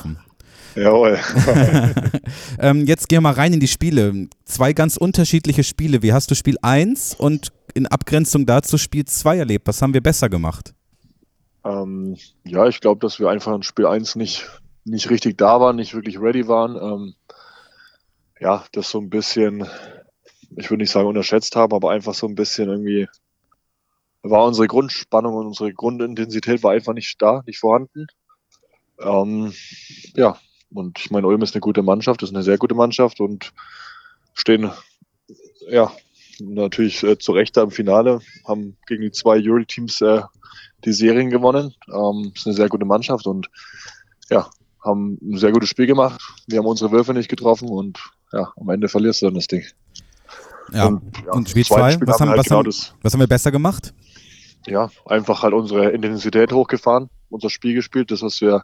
[0.76, 1.20] Jawohl.
[2.60, 4.28] Ähm, jetzt gehen wir mal rein in die Spiele.
[4.46, 6.04] Zwei ganz unterschiedliche Spiele.
[6.04, 9.68] Wie hast du Spiel 1 und in Abgrenzung dazu Spiel 2 erlebt?
[9.68, 10.74] Was haben wir besser gemacht?
[11.64, 14.50] ähm, ja, ich glaube, dass wir einfach in Spiel 1 nicht,
[14.84, 16.76] nicht richtig da waren, nicht wirklich ready waren.
[16.76, 17.16] Ähm,
[18.40, 19.68] ja, das so ein bisschen,
[20.56, 23.08] ich würde nicht sagen unterschätzt haben, aber einfach so ein bisschen irgendwie
[24.24, 28.08] war unsere Grundspannung und unsere Grundintensität war einfach nicht da, nicht vorhanden.
[29.00, 29.54] Ähm,
[30.16, 30.40] ja,
[30.74, 33.54] und ich meine, Ulm ist eine gute Mannschaft, ist eine sehr gute Mannschaft und
[34.34, 34.72] stehen,
[35.70, 35.92] ja,
[36.40, 40.22] natürlich äh, zu Recht da im Finale, haben gegen die zwei Euro-Teams äh,
[40.86, 41.74] die Serien gewonnen.
[41.94, 43.50] Ähm, ist eine sehr gute Mannschaft und
[44.30, 44.50] ja,
[44.84, 46.22] haben ein sehr gutes Spiel gemacht.
[46.48, 48.00] Wir haben unsere Würfe nicht getroffen und
[48.32, 49.64] ja, am Ende verlierst du dann das Ding.
[50.72, 50.88] Ja.
[50.88, 53.00] Und, ja, Spiel im zweiten 2, Spiel was, haben haben, wir halt was, genau haben,
[53.02, 53.94] was haben wir besser gemacht?
[54.68, 58.64] ja, einfach halt unsere Intensität hochgefahren, unser Spiel gespielt, das, was wir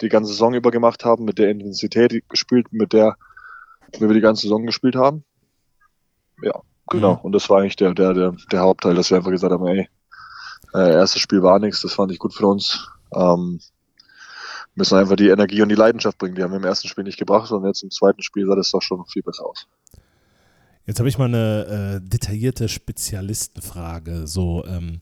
[0.00, 3.16] die ganze Saison über gemacht haben, mit der Intensität gespielt, mit der
[3.98, 5.24] wir die ganze Saison gespielt haben.
[6.42, 7.14] Ja, genau.
[7.14, 7.20] Mhm.
[7.20, 9.88] Und das war eigentlich der, der, der, der Hauptteil, dass wir einfach gesagt haben, ey,
[10.74, 12.88] äh, erstes Spiel war nichts, das fand ich gut für uns.
[13.14, 13.60] Ähm,
[14.74, 16.34] müssen einfach die Energie und die Leidenschaft bringen.
[16.34, 18.70] Die haben wir im ersten Spiel nicht gebracht und jetzt im zweiten Spiel sah das
[18.70, 19.66] doch schon viel besser aus.
[20.86, 24.26] Jetzt habe ich mal eine äh, detaillierte Spezialistenfrage.
[24.26, 25.00] So, ähm,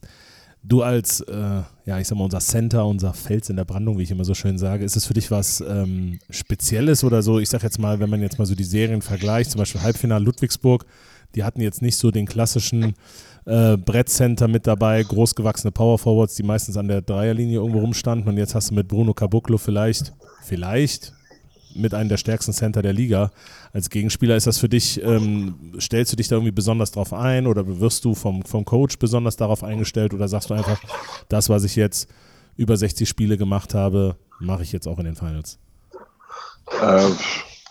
[0.63, 4.03] du als, äh, ja, ich sag mal, unser Center, unser Fels in der Brandung, wie
[4.03, 7.39] ich immer so schön sage, ist es für dich was ähm, Spezielles oder so?
[7.39, 10.23] Ich sag jetzt mal, wenn man jetzt mal so die Serien vergleicht, zum Beispiel Halbfinale
[10.23, 10.85] Ludwigsburg,
[11.35, 12.93] die hatten jetzt nicht so den klassischen
[13.45, 18.37] äh, Brettcenter mit dabei, großgewachsene Power Forwards, die meistens an der Dreierlinie irgendwo rumstanden und
[18.37, 21.13] jetzt hast du mit Bruno Caboclo vielleicht, vielleicht
[21.75, 23.31] mit einem der stärksten Center der Liga.
[23.73, 27.47] Als Gegenspieler ist das für dich, ähm, stellst du dich da irgendwie besonders drauf ein
[27.47, 30.79] oder wirst du vom, vom Coach besonders darauf eingestellt oder sagst du einfach,
[31.29, 32.09] das, was ich jetzt
[32.57, 35.59] über 60 Spiele gemacht habe, mache ich jetzt auch in den Finals?
[36.81, 37.09] Äh,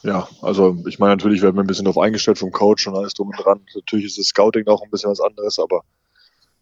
[0.03, 3.14] ja, also ich meine, natürlich werden wir ein bisschen darauf eingestellt vom Coach und alles
[3.14, 3.61] drum und dran.
[3.74, 5.82] Natürlich ist das Scouting auch ein bisschen was anderes, aber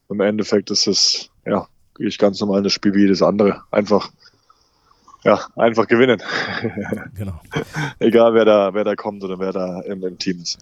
[0.09, 1.69] im Endeffekt ist es, ja,
[1.99, 3.63] ich ganz normal das Spiel wie jedes andere.
[3.71, 4.11] Einfach,
[5.25, 6.23] ja, einfach gewinnen.
[7.15, 7.41] Genau.
[7.99, 10.59] Egal wer da, wer da kommt oder wer da im, im Team ist.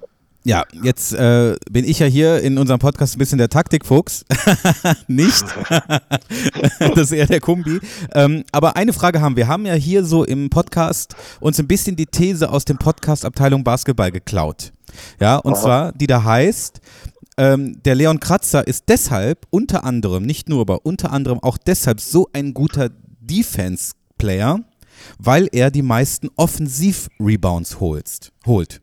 [0.47, 4.25] Ja, jetzt äh, bin ich ja hier in unserem Podcast ein bisschen der Taktikfuchs.
[5.09, 5.45] Nicht.
[6.79, 7.81] das ist eher der Kumbi.
[8.15, 9.47] Ähm, aber eine Frage haben wir.
[9.47, 13.25] Wir haben ja hier so im Podcast uns ein bisschen die These aus dem Podcast
[13.25, 14.73] Abteilung Basketball geklaut.
[15.19, 15.61] Ja, und Aha.
[15.61, 16.81] zwar, die da heißt,
[17.39, 22.01] ähm, der Leon Kratzer ist deshalb unter anderem, nicht nur, aber unter anderem auch deshalb
[22.01, 22.91] so ein guter
[24.17, 24.61] Defense-Player,
[25.19, 28.33] weil er die meisten Offensiv-Rebounds holt.
[28.47, 28.81] holt.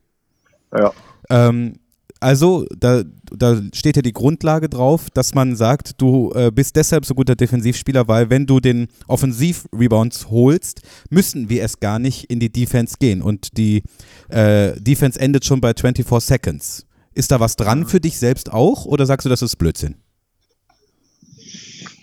[0.72, 0.92] Ja,
[1.30, 1.78] Ähm,
[2.20, 3.02] also, da,
[3.36, 7.36] da steht ja die Grundlage drauf, dass man sagt, du äh, bist deshalb so guter
[7.36, 10.80] Defensivspieler, weil wenn du den Offensiv-Rebounds holst,
[11.10, 13.20] müssen wir es gar nicht in die Defense gehen.
[13.20, 13.82] Und die
[14.30, 16.86] äh, Defense endet schon bei 24 Seconds.
[17.12, 19.96] Ist da was dran für dich selbst auch oder sagst du, das ist Blödsinn?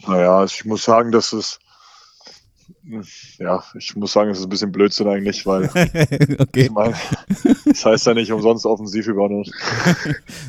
[0.08, 1.60] naja, ich muss sagen, dass es,
[3.38, 5.66] ja, ich muss sagen, es ist ein bisschen Blödsinn eigentlich, weil
[6.40, 6.64] okay.
[6.64, 6.94] ich meine,
[7.66, 9.50] das heißt ja nicht umsonst offensiv übernommen.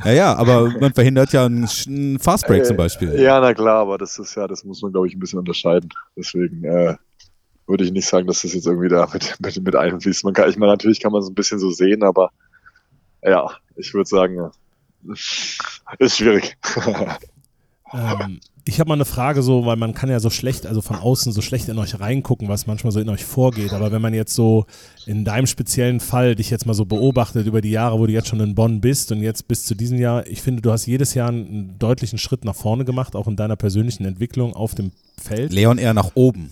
[0.05, 3.21] Naja, aber man verhindert ja einen, Fastbreak zum Beispiel.
[3.21, 5.91] Ja, na klar, aber das ist ja, das muss man, glaube ich, ein bisschen unterscheiden.
[6.17, 6.97] Deswegen äh,
[7.67, 10.25] würde ich nicht sagen, dass das jetzt irgendwie da mit, mit, mit einfließt.
[10.25, 12.31] Man kann, ich meine, natürlich kann man es ein bisschen so sehen, aber
[13.23, 14.51] ja, ich würde sagen, ja,
[15.99, 16.57] ist schwierig.
[17.93, 20.97] Ähm, Ich habe mal eine Frage so, weil man kann ja so schlecht, also von
[20.97, 23.73] außen so schlecht in euch reingucken, was manchmal so in euch vorgeht.
[23.73, 24.67] Aber wenn man jetzt so
[25.05, 28.29] in deinem speziellen Fall dich jetzt mal so beobachtet über die Jahre, wo du jetzt
[28.29, 31.15] schon in Bonn bist und jetzt bis zu diesem Jahr, ich finde, du hast jedes
[31.15, 35.53] Jahr einen deutlichen Schritt nach vorne gemacht, auch in deiner persönlichen Entwicklung auf dem Feld.
[35.53, 36.51] Leon eher nach oben.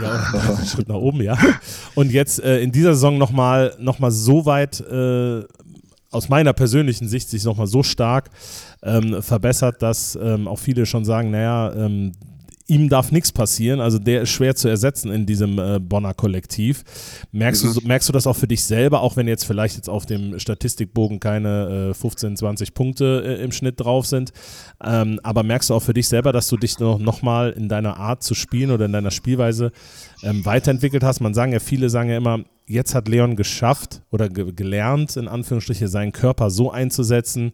[0.00, 0.12] Ja,
[0.56, 1.36] einen Schritt nach oben, ja.
[1.96, 5.42] Und jetzt äh, in dieser Saison nochmal noch mal so weit, äh,
[6.10, 8.30] aus meiner persönlichen Sicht, sich nochmal so stark
[8.82, 12.12] ähm, verbessert, dass ähm, auch viele schon sagen, naja, ähm,
[12.68, 13.80] ihm darf nichts passieren.
[13.80, 16.84] Also der ist schwer zu ersetzen in diesem äh, Bonner Kollektiv.
[17.32, 17.74] Merkst, Mhm.
[17.74, 20.38] du, merkst du das auch für dich selber, auch wenn jetzt vielleicht jetzt auf dem
[20.38, 24.32] Statistikbogen keine äh, 15, 20 Punkte äh, im Schnitt drauf sind.
[24.84, 27.68] Ähm, aber merkst du auch für dich selber, dass du dich noch, noch mal in
[27.70, 29.72] deiner Art zu spielen oder in deiner Spielweise
[30.22, 31.20] ähm, weiterentwickelt hast?
[31.20, 35.26] Man sagen ja, viele sagen ja immer, jetzt hat Leon geschafft oder ge gelernt, in
[35.26, 37.52] Anführungsstriche, seinen Körper so einzusetzen,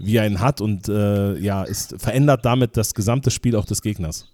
[0.00, 3.80] wie er ihn hat und äh, ja, ist, verändert damit das gesamte Spiel auch des
[3.80, 4.28] Gegners.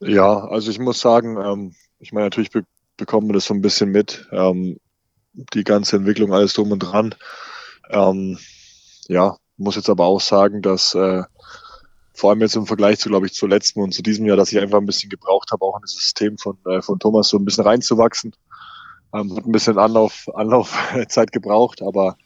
[0.00, 2.64] Ja, also ich muss sagen, ähm, ich meine, natürlich be
[2.96, 4.78] bekommen wir das so ein bisschen mit, ähm,
[5.32, 7.14] die ganze Entwicklung, alles drum und dran.
[7.90, 8.38] Ähm,
[9.08, 11.22] ja, muss jetzt aber auch sagen, dass äh,
[12.12, 14.52] vor allem jetzt im Vergleich zu, glaube ich, zu letztem und zu diesem Jahr, dass
[14.52, 17.38] ich einfach ein bisschen gebraucht habe, auch in das System von, äh, von Thomas so
[17.38, 18.34] ein bisschen reinzuwachsen.
[19.14, 22.16] Ähm, hat ein bisschen Anlauf, Anlaufzeit gebraucht, aber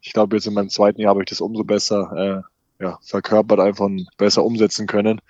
[0.00, 2.44] ich glaube, jetzt in meinem zweiten Jahr habe ich das umso besser
[2.80, 5.20] äh, ja, verkörpert, einfach besser umsetzen können.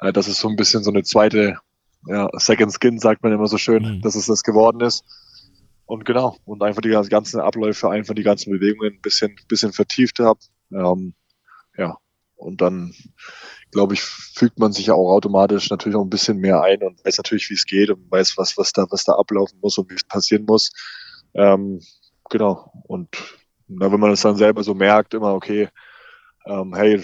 [0.00, 1.58] Äh, das ist so ein bisschen so eine zweite
[2.06, 4.00] ja, Second Skin, sagt man immer so schön, Mhm.
[4.02, 5.04] dass es das geworden ist.
[5.86, 10.18] Und genau, und einfach die ganzen Abläufe, einfach die ganzen Bewegungen ein bisschen, bisschen vertieft
[10.18, 10.40] habe.
[10.72, 11.14] Ähm,
[11.76, 11.96] ja,
[12.36, 12.94] und dann,
[13.70, 17.04] glaube ich, fügt man sich ja auch automatisch natürlich auch ein bisschen mehr ein und
[17.04, 19.90] weiß natürlich, wie es geht und weiß, was, was da, was da ablaufen muss und
[19.90, 20.70] wie es passieren muss.
[21.34, 21.80] Ähm,
[22.30, 22.72] genau.
[22.86, 23.08] Und
[23.68, 25.68] na, wenn man es dann selber so merkt, immer, okay,
[26.46, 27.02] ähm, hey,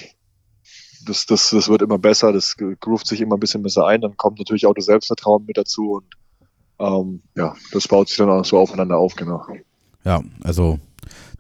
[1.07, 4.17] das, das, das wird immer besser, das groovt sich immer ein bisschen besser ein, dann
[4.17, 6.05] kommt natürlich auch das Selbstvertrauen mit dazu und
[6.79, 9.45] ähm, ja, das baut sich dann auch so aufeinander auf, genau.
[10.05, 10.79] Ja, also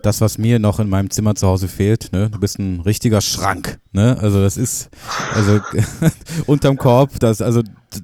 [0.02, 2.30] das, was mir noch in meinem Zimmer zu Hause fehlt, ne?
[2.30, 4.16] Du bist ein richtiger Schrank, ne?
[4.20, 4.90] Also das ist,
[5.34, 5.60] also
[6.46, 7.62] unterm Korb, das, also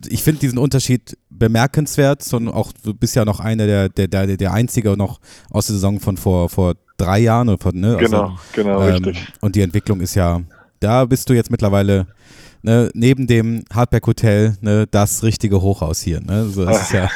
[0.08, 4.36] ich finde diesen Unterschied bemerkenswert, sondern auch du bist ja noch einer der, der, der,
[4.36, 7.96] der einzige noch aus der Saison von vor, vor drei Jahren oder von, ne?
[7.96, 9.32] Also, Genau, genau, ähm, richtig.
[9.40, 10.40] Und die Entwicklung ist ja,
[10.86, 12.06] da bist du jetzt mittlerweile
[12.62, 16.20] ne, neben dem Hardback Hotel ne, das richtige Hochhaus hier.
[16.20, 16.48] Ne?
[16.48, 17.10] So, ja,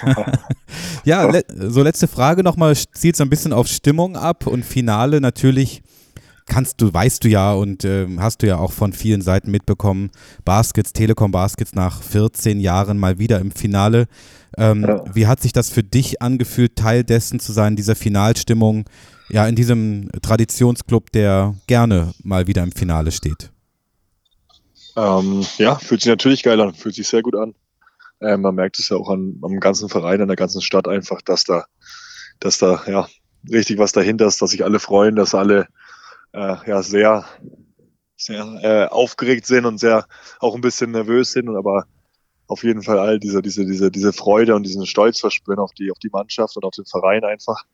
[1.05, 5.21] ja le so letzte Frage nochmal, zielt so ein bisschen auf Stimmung ab und Finale
[5.21, 5.83] natürlich
[6.47, 10.11] kannst du, weißt du ja und ähm, hast du ja auch von vielen Seiten mitbekommen,
[10.45, 14.07] Baskets, Telekom Baskets nach 14 Jahren mal wieder im Finale.
[14.59, 15.05] Ähm, Ja.
[15.15, 18.85] Wie hat sich das für dich angefühlt, Teil dessen zu sein, dieser Finalstimmung,
[19.29, 23.53] ja, in diesem Traditionsclub, der gerne mal wieder im Finale steht?
[24.97, 27.55] Ähm, ja, fühlt sich natürlich geil an, fühlt sich sehr gut an.
[28.21, 31.23] Ähm, man merkt es ja auch an, am ganzen Verein, an der ganzen Stadt einfach,
[31.23, 31.65] dass da,
[32.39, 33.09] dass da ja
[33.51, 35.69] richtig was dahinter ist, dass sich alle freuen, dass alle
[36.33, 37.25] äh, ja sehr,
[38.17, 40.07] sehr äh, aufgeregt sind und sehr
[40.39, 41.87] auch ein bisschen nervös sind, und aber
[42.47, 45.91] auf jeden Fall all diese, diese, diese, diese Freude und diesen Stolz verspüren auf die,
[45.91, 47.65] auf die Mannschaft und auf den Verein einfach.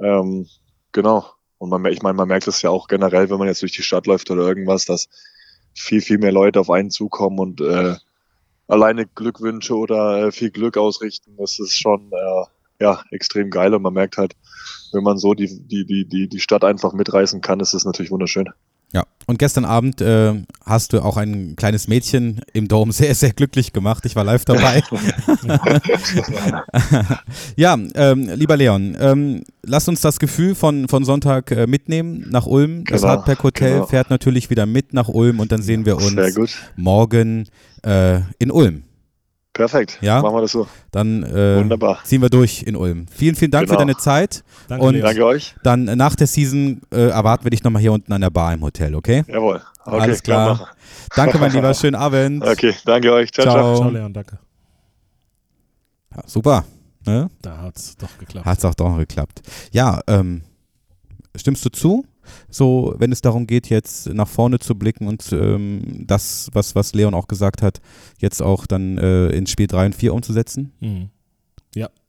[0.00, 0.48] Ähm,
[0.92, 1.26] genau.
[1.58, 3.84] Und man, ich meine, man merkt es ja auch generell, wenn man jetzt durch die
[3.84, 5.08] Stadt läuft oder irgendwas, dass
[5.76, 7.94] viel, viel mehr Leute auf einen zukommen und äh,
[8.66, 11.36] alleine Glückwünsche oder äh, viel Glück ausrichten.
[11.36, 12.44] Das ist schon äh,
[12.84, 14.34] ja extrem geil und man merkt halt,
[14.92, 18.10] wenn man so die, die, die, die, die Stadt einfach mitreißen kann, ist es natürlich
[18.10, 18.48] wunderschön.
[18.96, 20.32] Ja, und gestern Abend äh,
[20.64, 24.06] hast du auch ein kleines Mädchen im Dom sehr, sehr glücklich gemacht.
[24.06, 24.76] Ich war live dabei.
[27.56, 32.46] ja, ähm, lieber Leon, ähm, lass uns das Gefühl von, von Sonntag äh, mitnehmen nach
[32.46, 32.84] Ulm.
[32.84, 33.86] Das Genau, Hardback Hotel genau.
[33.86, 37.50] fährt natürlich wieder mit nach Ulm und dann sehen wir uns morgen
[37.84, 38.84] äh, in Ulm.
[39.56, 39.98] Perfekt.
[40.02, 40.20] Ja?
[40.22, 40.66] Machen wir das so.
[40.90, 42.00] Dann äh, Wunderbar.
[42.04, 43.06] ziehen wir durch in Ulm.
[43.10, 43.80] Vielen, vielen Dank für Genau.
[43.86, 44.44] deine Zeit.
[44.68, 45.00] Danke, Und-.
[45.00, 45.54] Danke euch.
[45.62, 48.52] Dann äh, nach der Season äh, erwarten wir dich nochmal hier unten an der Bar
[48.52, 49.24] im Hotel, okay?
[49.26, 49.62] Jawohl.
[49.84, 50.54] Okay, Alles klar.
[50.54, 50.66] machen
[51.14, 51.72] Danke, mein Lieber.
[51.74, 52.44] Schönen Abend.
[52.44, 53.32] Okay, danke euch.
[53.32, 53.54] Ciao, Ciao.
[53.54, 53.76] ciao.
[53.76, 54.38] Ciao, Leon, danke.
[56.14, 56.64] Ja, super.
[57.06, 57.30] Ne?
[57.40, 58.46] Da hat es doch geklappt.
[58.46, 59.40] Hat es auch doch noch geklappt.
[59.70, 60.42] Ja, ähm,
[61.36, 62.04] stimmst du zu?
[62.50, 66.94] So, wenn es darum geht, jetzt nach vorne zu blicken und ähm, das, was, was
[66.94, 67.80] Leon auch gesagt hat,
[68.18, 70.72] jetzt auch dann äh, in Spiel 3 und 4 umzusetzen?
[70.80, 71.10] Mhm.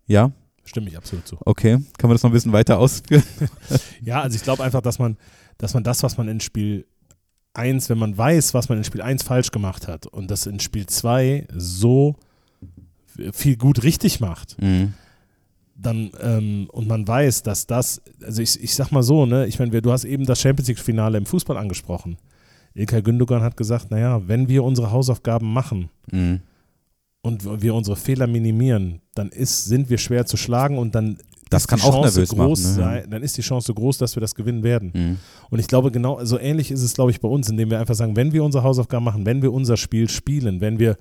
[0.09, 0.32] Ja?
[0.63, 1.38] Stimme ich absolut zu.
[1.41, 1.80] Okay.
[1.97, 3.24] Kann man das noch ein bisschen weiter ausführen?
[4.01, 5.18] Ja, also ich glaube einfach, dass man,
[5.57, 6.86] dass man das, was man in Spiel
[7.53, 10.59] 1, wenn man weiß, was man in Spiel 1 falsch gemacht hat und das in
[10.61, 12.15] Spiel 2 so
[13.34, 14.93] viel gut richtig macht, Mhm.
[15.80, 19.59] Dann ähm, und man weiß, dass das, also ich, ich sag mal so, ne, ich
[19.59, 22.17] meine, du hast eben das Champions League-Finale im Fußball angesprochen.
[22.73, 26.41] Ilkay Gündogan hat gesagt, naja, wenn wir unsere Hausaufgaben machen Mhm.
[27.21, 31.17] und wir unsere Fehler minimieren, dann ist, sind wir schwer zu schlagen und dann
[31.49, 32.84] Das ist kann die auch Chance nervös groß machen, ne?
[33.01, 34.91] sein, dann ist die Chance groß, dass wir das gewinnen werden.
[34.93, 35.17] Mhm.
[35.49, 37.95] Und ich glaube, genau so ähnlich ist es, glaube ich, bei uns, indem wir einfach
[37.95, 40.97] sagen, wenn wir unsere Hausaufgaben machen, wenn wir unser Spiel spielen, wenn wir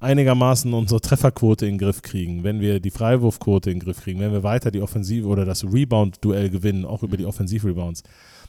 [0.00, 4.18] einigermaßen unsere Trefferquote in den Griff kriegen, wenn wir die Freiwurfquote in den Griff kriegen,
[4.20, 8.02] wenn wir weiter die Offensive oder das Rebound-Duell gewinnen, auch über die Offensiv-Rebounds,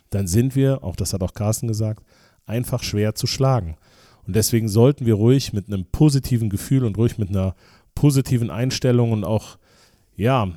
[0.10, 2.04] dann sind wir, auch das hat auch Carsten gesagt,
[2.46, 3.76] einfach schwer zu schlagen.
[4.26, 7.56] Und deswegen sollten wir ruhig mit einem positiven Gefühl und ruhig mit einer
[7.96, 9.58] positiven Einstellung und auch,
[10.16, 10.50] ja,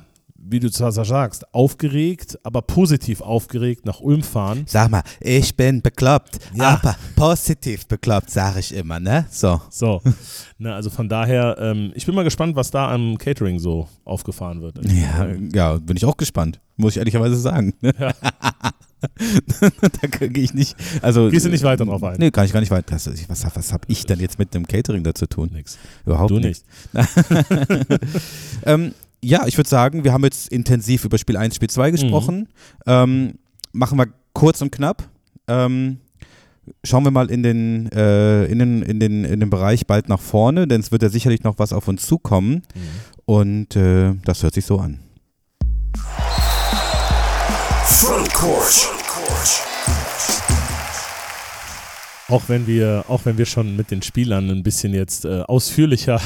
[0.47, 4.63] wie du zwar sagst, aufgeregt, aber positiv aufgeregt nach Ulm fahren.
[4.67, 6.79] Sag mal, ich bin bekloppt, Ja.
[6.81, 9.25] aber positiv bekloppt, sage ich immer, ne?
[9.31, 9.59] So.
[9.69, 10.01] So,
[10.57, 14.61] ne, also von daher, ähm, ich bin mal gespannt, was da am Catering so aufgefahren
[14.61, 14.79] wird.
[14.85, 17.73] Ja, ja, bin ich auch gespannt, muss ich ehrlicherweise sagen.
[17.81, 18.13] Ja.
[20.01, 20.75] da gehe ich nicht.
[21.01, 22.17] Also, Gehst du nicht weiter drauf ein?
[22.17, 22.95] Nee, kann ich gar nicht weiter.
[22.95, 25.49] Was, was, was habe ich denn jetzt mit dem Catering da zu tun?
[25.53, 25.77] Nix.
[26.05, 26.63] Überhaupt Du nicht.
[28.65, 28.93] ähm,
[29.25, 32.47] ja, ich würde sagen, wir haben jetzt intensiv über Spiel 1, Spiel 2 gesprochen.
[32.85, 33.39] Ähm,
[33.73, 35.09] machen wir kurz und knapp.
[35.47, 35.97] Ähm,
[36.83, 40.21] schauen wir mal in den, äh, in, den, in, den, in den Bereich bald nach
[40.21, 42.61] vorne, denn es wird ja sicherlich noch was auf uns zukommen.
[43.25, 44.99] Und äh, das hört sich so an.
[47.85, 48.91] Frontcourt.
[52.27, 56.19] Auch wenn wir, auch wenn wir schon mit den Spielern ein bisschen jetzt äh, ausführlicher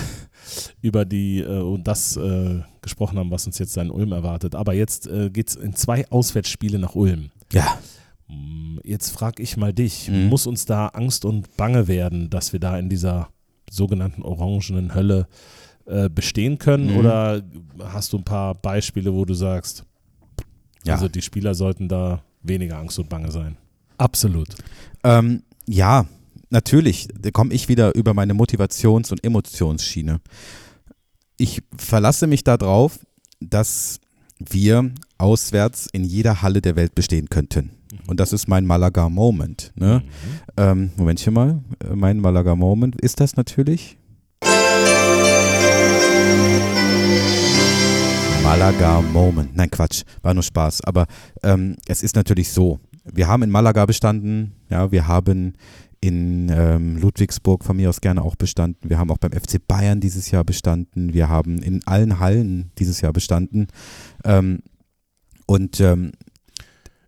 [0.82, 4.56] über die äh, und das äh, gesprochen haben, was uns jetzt da in Ulm erwartet.
[4.56, 7.30] Aber jetzt äh, geht es in zwei Auswärtsspiele nach Ulm.
[7.52, 7.78] Ja.
[8.28, 10.28] Mm, Jetzt frage ich mal dich, Mhm.
[10.30, 13.28] muss uns da Angst und Bange werden, dass wir da in dieser
[13.70, 15.28] sogenannten orangenen Hölle
[15.86, 16.92] äh, bestehen können?
[16.92, 16.98] Mhm.
[16.98, 17.42] Oder
[17.84, 19.84] hast du ein paar Beispiele, wo du sagst,
[20.86, 20.94] Ja.
[20.94, 23.58] also die Spieler sollten da weniger Angst und Bange sein?
[23.98, 24.48] Absolut.
[25.04, 26.06] Ähm, ja,
[26.50, 27.08] natürlich.
[27.20, 30.22] Da komme ich wieder über meine Motivations- und Emotionsschiene.
[31.38, 33.00] Ich verlasse mich darauf,
[33.40, 34.00] dass
[34.40, 37.72] wir auswärts in jeder Halle der Welt bestehen könnten.
[38.08, 39.72] Und das ist mein Malaga-Moment.
[39.76, 40.04] Ne?
[40.58, 41.62] Ähm, Momentchen mal.
[41.84, 43.98] Äh, Mein Malaga-Moment ist das natürlich.
[48.44, 49.56] Malaga-Moment.
[49.56, 50.04] Nein, Quatsch.
[50.22, 50.82] War nur Spaß.
[50.86, 51.06] Aber
[51.44, 52.80] ähm, es ist natürlich so.
[53.04, 54.54] Wir haben in Malaga bestanden.
[54.70, 55.54] Ja, wir haben
[56.02, 58.90] in ähm, Ludwigsburg von mir aus gerne auch bestanden.
[58.90, 61.14] Wir haben auch beim FC Bayern dieses Jahr bestanden.
[61.14, 63.68] Wir haben in allen Hallen dieses Jahr bestanden.
[64.24, 64.60] Ähm,
[65.46, 66.12] und ähm,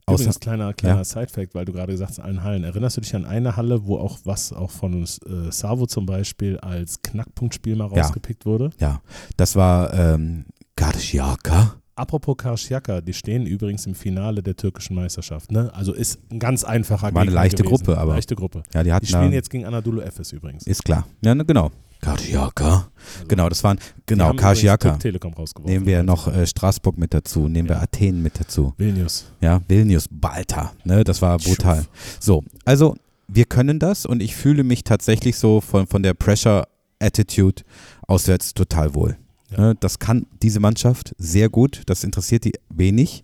[0.08, 1.04] außer, Übrigens, kleiner, kleiner Ja.
[1.06, 2.64] Side-Fact, weil du gerade gesagt hast, in allen Hallen.
[2.66, 5.08] Erinnerst du dich an eine Halle, wo auch was auch von äh,
[5.52, 8.02] Savo zum Beispiel als Knackpunktspiel mal Ja.
[8.04, 8.72] rausgepickt wurde?
[8.80, 9.02] ja,
[9.38, 11.76] das war ähm, Garciaka.
[11.96, 15.52] Apropos Karşıyaka, die stehen übrigens im Finale der türkischen Meisterschaft.
[15.52, 15.70] Ne?
[15.74, 17.84] Also ist ein ganz einfacher War eine Gegner leichte gewesen.
[17.86, 18.64] Gruppe, aber- Leichte Gruppe.
[18.74, 20.66] Ja, die hatten Die spielen jetzt gegen Anadolu Efes übrigens.
[20.66, 21.06] Ist klar.
[21.24, 21.70] Ja, ne, genau.
[22.00, 22.66] Karciaka.
[22.66, 22.86] Also,
[23.28, 23.78] Genau, das waren,
[24.08, 24.34] genau.
[24.34, 25.72] Türk Telekom rausgeworfen.
[25.74, 27.82] Nehmen wir noch äh, Straßburg mit dazu, nehmen wir Ja.
[27.84, 28.74] Athen mit dazu.
[28.78, 29.26] Vilnius.
[29.40, 31.86] Ja, Vilnius, Balta, ne, das war brutal.
[32.20, 32.96] So, also
[33.28, 36.68] wir können das und ich fühle mich tatsächlich so von, von der Pressure
[37.00, 37.62] Attitude
[38.08, 39.18] auswärts total wohl.
[39.52, 39.60] Ja.
[39.60, 43.24] Ne, das kann diese Mannschaft sehr gut, das interessiert die wenig.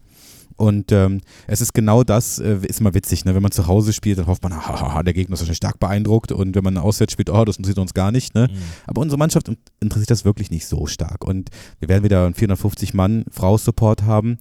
[0.59, 3.35] Und ähm, es ist genau das, äh, ist immer witzig, ne?
[3.35, 6.31] wenn man zu Hause spielt, dann hofft man, hahaha, der Gegner ist wahrscheinlich stark beeindruckt
[6.31, 8.33] und wenn man auswärts spielt, oh, das interessiert uns gar nicht.
[8.33, 8.47] Ne?
[8.51, 8.57] Mhm.
[8.87, 11.23] Aber unsere Mannschaft in- interessiert das wirklich nicht so stark.
[11.23, 14.39] Und wir werden wieder einen 450 Mann Frau-Support haben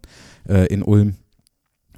[0.49, 1.17] äh, in Ulm.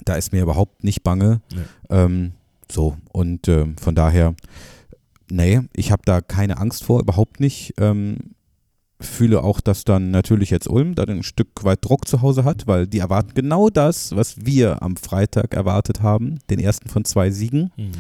[0.05, 1.41] Da ist mir überhaupt nicht bange.
[1.55, 1.61] Nee.
[1.91, 2.33] Ähm,
[2.71, 4.35] so, und ähm, von daher,
[5.31, 7.75] nee, ich habe da keine Angst vor, überhaupt nicht.
[7.79, 8.17] Ähm,
[9.01, 12.67] fühle auch, dass dann natürlich jetzt Ulm da ein Stück weit Druck zu Hause hat,
[12.67, 17.31] weil die erwarten genau das, was wir am Freitag erwartet haben, den ersten von zwei
[17.31, 17.73] Siegen.
[17.77, 17.93] Mhm.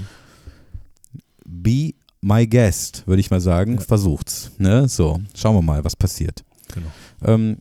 [1.44, 3.76] Be my guest, würde ich mal sagen.
[3.76, 3.80] Ja.
[3.80, 4.50] Versucht's.
[4.58, 4.88] Ne?
[4.88, 6.44] So, schauen wir mal, was passiert.
[6.74, 6.88] Genau.
[7.24, 7.58] Ähm,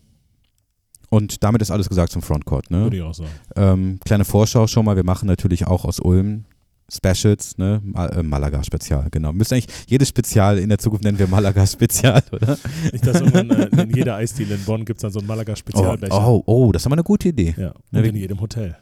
[1.10, 2.70] und damit ist alles gesagt zum Frontcourt.
[2.72, 2.84] Ne?
[2.84, 3.30] Würde ich auch sagen.
[3.56, 4.96] Ähm, kleine Vorschau schon mal.
[4.96, 6.46] Wir machen natürlich auch aus Ulm
[6.92, 7.82] Specials, ne?
[7.84, 9.34] Mal, äh, Malaga-Spezial, genau.
[9.34, 12.58] Müssen eigentlich jedes Spezial in der Zukunft nennen wir Malaga-Spezial, oder?
[12.94, 16.28] Nicht, dass irgendwann äh, in jeder Eisdiele in Bonn gibt es dann so Oh, Malaga-Spezialbecher.
[16.28, 17.54] oh, oh, das ist aber eine gute Idee.
[17.58, 18.78] Ja, und Ja, wir- in jedem Hotel.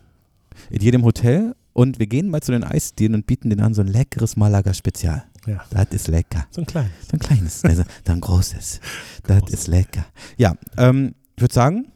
[0.70, 3.82] In jedem Hotel und wir gehen mal zu den Eisdielen und bieten denen an so
[3.82, 5.24] ein leckeres Malaga-Spezial.
[5.48, 6.46] Ja, Das ist lecker.
[6.52, 6.92] so ein kleines.
[7.10, 8.80] So ein kleines, also dann großes.
[9.28, 10.06] Das ist lecker.
[10.38, 11.88] Ja, ähm, ich würde sagen,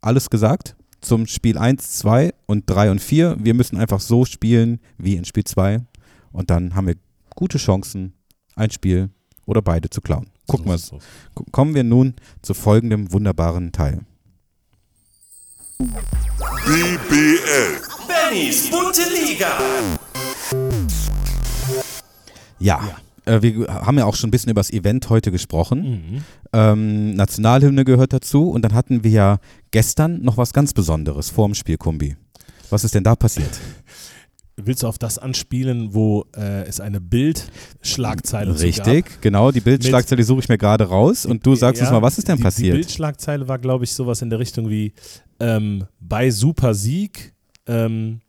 [0.00, 3.36] alles gesagt zum Spiel 1, 2 und 3 und 4.
[3.40, 5.80] Wir müssen einfach so spielen wie in Spiel 2
[6.32, 6.96] und dann haben wir
[7.34, 8.14] gute Chancen,
[8.54, 9.10] ein Spiel
[9.46, 10.30] oder beide zu klauen.
[10.46, 10.78] Gucken wir.
[10.78, 11.04] So, so,
[11.36, 11.44] so.
[11.52, 14.00] Kommen wir nun zu folgendem wunderbaren Teil.
[15.78, 17.80] BBL.
[18.06, 19.58] Bennys bunte Liga.
[22.58, 22.96] Ja.
[23.24, 25.82] Äh, wir haben ja auch schon ein bisschen über das Event heute gesprochen.
[25.82, 26.24] Mhm.
[26.52, 29.38] Ähm, Nationalhymne gehört dazu und dann hatten wir ja
[29.70, 32.16] gestern noch was ganz Besonderes vor dem Spiel, Kumbi.
[32.70, 33.50] Was ist denn da passiert?
[34.62, 39.52] Willst du auf das anspielen, wo äh, es eine Bildschlagzeile Richtig, genau.
[39.52, 42.28] Die Bildschlagzeile suche ich mir gerade raus und du sagst uns Ja, mal, was ist
[42.28, 42.74] denn die, Die passiert?
[42.74, 44.92] Bildschlagzeile war, glaube ich, sowas in der Richtung wie
[45.38, 47.32] ähm, bei Supersieg.
[47.66, 48.20] Ähm,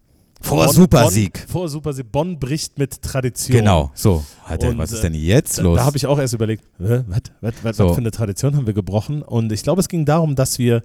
[0.42, 1.34] Vor Bonn- Supersieg.
[1.34, 2.12] Bonn, vor Supersieg.
[2.12, 3.58] Bonn bricht mit Tradition.
[3.58, 4.24] Genau, so.
[4.46, 5.78] Alter, Und, was ist äh, denn jetzt Da, los?
[5.78, 7.02] da habe ich auch erst überlegt, was,
[7.42, 7.86] was, was, So.
[7.88, 9.22] was für eine Tradition haben wir gebrochen?
[9.22, 10.82] Und ich glaube, es ging darum, dass wir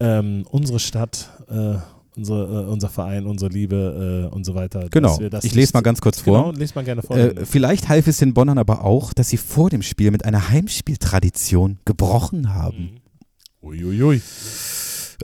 [0.00, 1.76] ähm, unsere Stadt, äh,
[2.16, 4.88] unsere, äh, unser Verein, unsere Liebe äh, und so weiter.
[4.90, 5.18] Genau.
[5.42, 6.54] Ich lese mal ganz kurz Genau, vor.
[6.54, 7.16] lese mal gerne vor.
[7.16, 10.48] Äh, vielleicht half es den Bonnern aber auch, dass sie vor dem Spiel mit einer
[10.50, 13.00] Heimspieltradition gebrochen haben.
[13.62, 13.68] Mhm.
[13.68, 14.20] Uiuiui.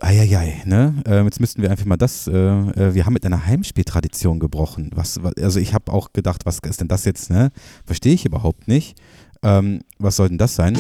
[0.03, 0.95] Eieiei, ne?
[1.07, 4.91] Ähm, jetzt müssten wir einfach mal das, äh, äh, wir haben mit einer Heimspieltradition gebrochen.
[4.95, 7.51] Was, wa- also ich habe auch gedacht, was ist denn das jetzt, ne?
[7.85, 8.97] Verstehe ich überhaupt nicht.
[9.43, 10.77] Ähm, was soll denn das sein?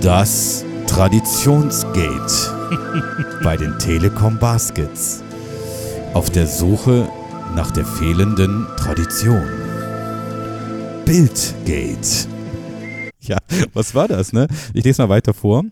[0.00, 2.52] Das Traditionsgate
[3.42, 5.22] bei den Telekom Baskets.
[6.14, 7.08] Auf der Suche
[7.54, 9.44] nach der fehlenden Tradition.
[11.04, 12.28] Bildgate.
[13.20, 13.38] Ja,
[13.74, 14.46] was war das, ne?
[14.72, 15.64] Ich lese mal weiter vor.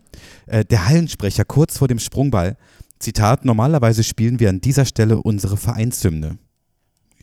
[0.47, 2.57] Äh, der Hallensprecher kurz vor dem Sprungball.
[2.99, 6.37] Zitat, normalerweise spielen wir an dieser Stelle unsere Vereinshymne.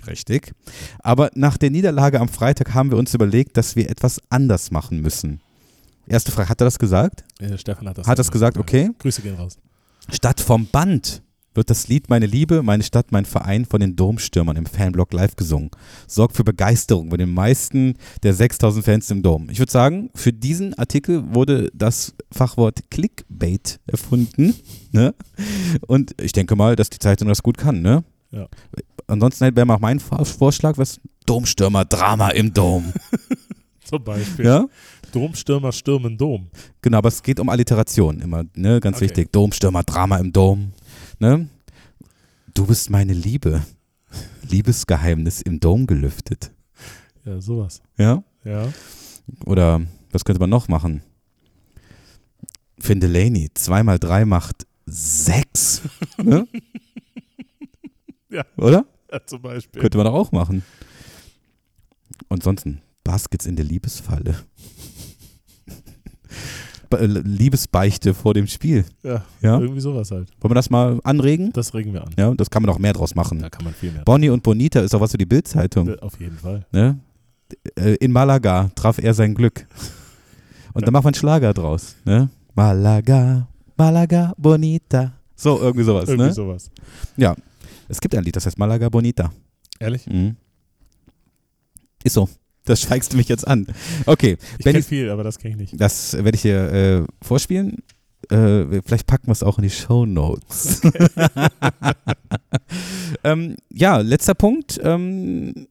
[0.06, 0.52] Richtig.
[0.98, 5.00] Aber nach der Niederlage am Freitag haben wir uns überlegt, dass wir etwas anders machen
[5.00, 5.40] müssen.
[6.06, 7.24] Erste Frage, hat er das gesagt?
[7.38, 8.90] Äh, Stefan hat das, Hat das gesagt, okay.
[8.98, 9.56] Grüße gehen raus.
[10.10, 11.22] Statt vom Band
[11.55, 15.36] wird das Lied Meine Liebe, meine Stadt, mein Verein von den Domstürmern im Fanblock live
[15.36, 15.70] gesungen.
[16.07, 19.48] Sorgt für Begeisterung bei den meisten der 6000 Fans im Dom.
[19.50, 24.55] Ich würde sagen, für diesen Artikel wurde das Fachwort Clickbait erfunden.
[24.94, 25.14] Ne?
[25.86, 27.80] Und ich denke mal, dass die Zeitung das gut kann.
[27.80, 28.05] Ne?
[28.30, 28.46] Ja.
[29.07, 32.92] Ansonsten wäre mal mein Vor- Vorschlag, was Domstürmer, Drama im Dom.
[33.84, 34.44] Zum Beispiel.
[34.44, 34.66] ja?
[35.12, 36.48] Domstürmer stürmen Dom.
[36.82, 38.80] Genau, aber es geht um Alliteration immer, ne?
[38.80, 39.07] Ganz Okay.
[39.07, 39.32] wichtig.
[39.32, 40.72] Domstürmer, Drama im Dom.
[41.22, 41.48] Ne?
[42.52, 43.62] Du bist meine Liebe.
[44.42, 46.50] Liebesgeheimnis im Dom gelüftet.
[47.24, 47.80] Ja, sowas.
[47.96, 48.24] Ja?
[48.42, 48.68] Ja.
[49.46, 51.04] Oder was könnte man noch machen?
[52.80, 55.82] Finn Delaney, zweimal drei macht sechs.
[56.20, 56.48] ne?
[58.28, 58.44] Ja.
[58.56, 58.84] Oder?
[59.12, 59.80] ja zum Beispiel.
[59.80, 60.64] Könnte man doch auch machen.
[62.26, 64.42] Und ansonsten Baskets in der Liebesfalle.
[67.01, 68.84] Äh, Liebesbeichte vor dem Spiel.
[69.03, 69.59] Ja, Ja?
[69.61, 70.28] irgendwie sowas halt.
[70.40, 71.53] Wollen wir das mal anregen?
[71.53, 72.11] Das regen wir an.
[72.18, 73.38] Ja, das kann man auch mehr draus machen.
[73.40, 74.03] Da kann man viel mehr.
[74.05, 75.95] Bonnie und Bonita ist auch was für die Bildzeitung.
[76.01, 76.66] Auf jeden Fall.
[76.72, 76.99] Ne?
[77.76, 79.66] Äh, In Malaga traf er sein Glück.
[80.74, 80.86] Und Ja.
[80.86, 81.97] dann macht man einen Schlager draus.
[82.05, 82.28] Ne?
[82.55, 85.12] Malaga, Malaga, Bonita.
[85.34, 86.09] So, irgendwie sowas.
[86.09, 86.32] Irgendwie ne?
[86.32, 86.70] sowas.
[87.88, 89.30] Es gibt ein Lied, das heißt Malaga Bonita.
[89.78, 90.07] Ehrlich?
[90.07, 90.36] Mhm.
[92.05, 92.28] Ist so.
[92.64, 93.66] Das schweigst du mich jetzt an.
[94.06, 95.80] Okay, Ich kenne viel, aber das kenne ich nicht.
[95.80, 97.78] das werde ich dir äh, vorspielen.
[98.30, 100.80] Äh, vielleicht packen wir es auch in die Show Notes.
[103.24, 104.80] ähm, ja, letzter Punkt.
[104.82, 105.66] Ähm,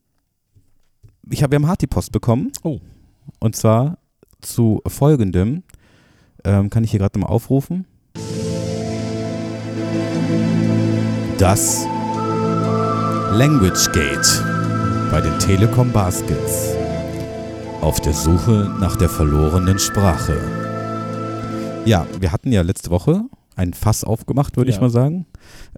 [1.30, 2.52] ich hab, wir haben Harty-Post bekommen.
[2.62, 2.78] Oh.
[3.38, 3.98] Und zwar
[4.42, 5.62] zu folgendem.
[6.44, 7.86] Ähm, kann ich hier gerade mal aufrufen?
[11.38, 11.84] Das
[13.32, 14.44] Language Gate
[15.10, 16.81] bei den Telekom Baskets.
[17.82, 20.36] Auf der Suche nach der verlorenen Sprache.
[21.84, 23.24] Ja, wir hatten ja letzte Woche
[23.56, 24.82] ein Fass aufgemacht, würde ich Ja.
[24.82, 25.26] mal sagen.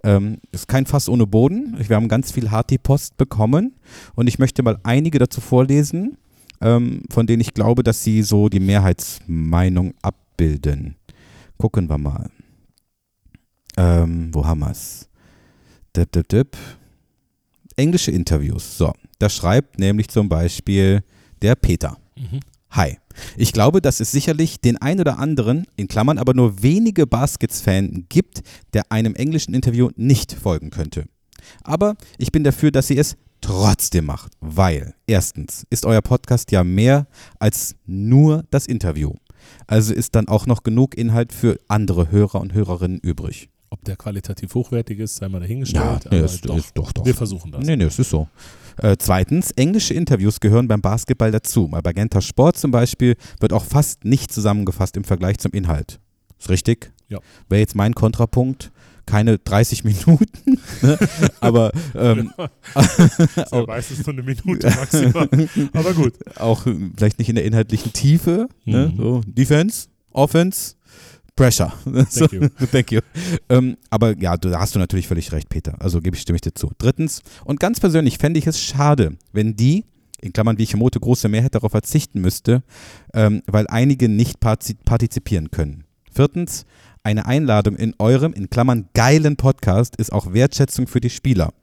[0.03, 1.75] Ähm, ist kein Fass ohne Boden.
[1.79, 3.73] Wir haben ganz viel Harty-Post bekommen
[4.13, 6.17] und ich möchte mal einige dazu vorlesen,
[6.61, 10.95] ähm, von denen ich glaube, dass sie so die Mehrheitsmeinung abbilden.
[11.57, 12.29] Gucken wir mal.
[13.77, 15.09] Ähm, wo haben wir es?
[15.95, 16.55] Dip, dip, dip.
[17.75, 18.77] Englische Interviews.
[18.77, 21.03] So, da schreibt nämlich zum Beispiel
[21.41, 21.97] der Peter.
[22.15, 22.39] Mhm.
[22.71, 22.97] Hi.
[23.37, 28.05] Ich glaube, dass es sicherlich den ein oder anderen, in Klammern aber nur wenige Baskets-Fan
[28.09, 28.41] gibt,
[28.73, 31.05] der einem englischen Interview nicht folgen könnte.
[31.63, 36.63] Aber ich bin dafür, dass ihr es trotzdem macht, weil erstens ist euer Podcast ja
[36.63, 37.07] mehr
[37.39, 39.13] als nur das Interview.
[39.67, 43.49] Also ist dann auch noch genug Inhalt für andere Hörer und Hörerinnen übrig.
[43.69, 46.07] Ob der qualitativ hochwertig ist, sei mal dahingestellt.
[46.09, 47.05] nee, aber ist, doch, ist doch, doch.
[47.05, 47.65] Wir versuchen das.
[47.65, 48.27] Nee, nee, es ist so.
[48.77, 51.67] Äh, zweitens, englische Interviews gehören beim Basketball dazu.
[51.67, 55.99] Bei Magenta Sport zum Beispiel wird auch fast nicht zusammengefasst im Vergleich zum Inhalt.
[56.39, 56.91] Ist richtig?
[57.09, 57.19] Ja.
[57.49, 58.71] Wäre jetzt mein Kontrapunkt.
[59.05, 60.97] Keine 30 Minuten, ne?
[61.39, 62.31] aber ähm,
[63.35, 65.29] ja meistens nur eine Minute maximal.
[65.73, 66.13] Aber gut.
[66.39, 66.65] auch
[66.97, 68.47] vielleicht nicht in der inhaltlichen Tiefe.
[68.65, 68.91] Ne?
[68.91, 68.97] Mhm.
[68.97, 70.73] So, Defense, Offense,
[71.35, 71.73] Pressure.
[71.83, 72.49] Thank you.
[72.71, 73.01] Thank you.
[73.49, 75.75] Ähm, aber ja, da hast du natürlich völlig recht, Peter.
[75.79, 76.71] Also gebe ich, stimme ich dir zu.
[76.77, 79.85] Drittens, und ganz persönlich fände ich es schade, wenn die,
[80.21, 82.63] in Klammern wie ich vermute, große Mehrheit darauf verzichten müsste,
[83.13, 85.83] ähm, weil einige nicht parti- partizipieren können.
[86.11, 86.65] Viertens,
[87.03, 91.53] eine Einladung in eurem, in Klammern, geilen Podcast ist auch Wertschätzung für die Spieler.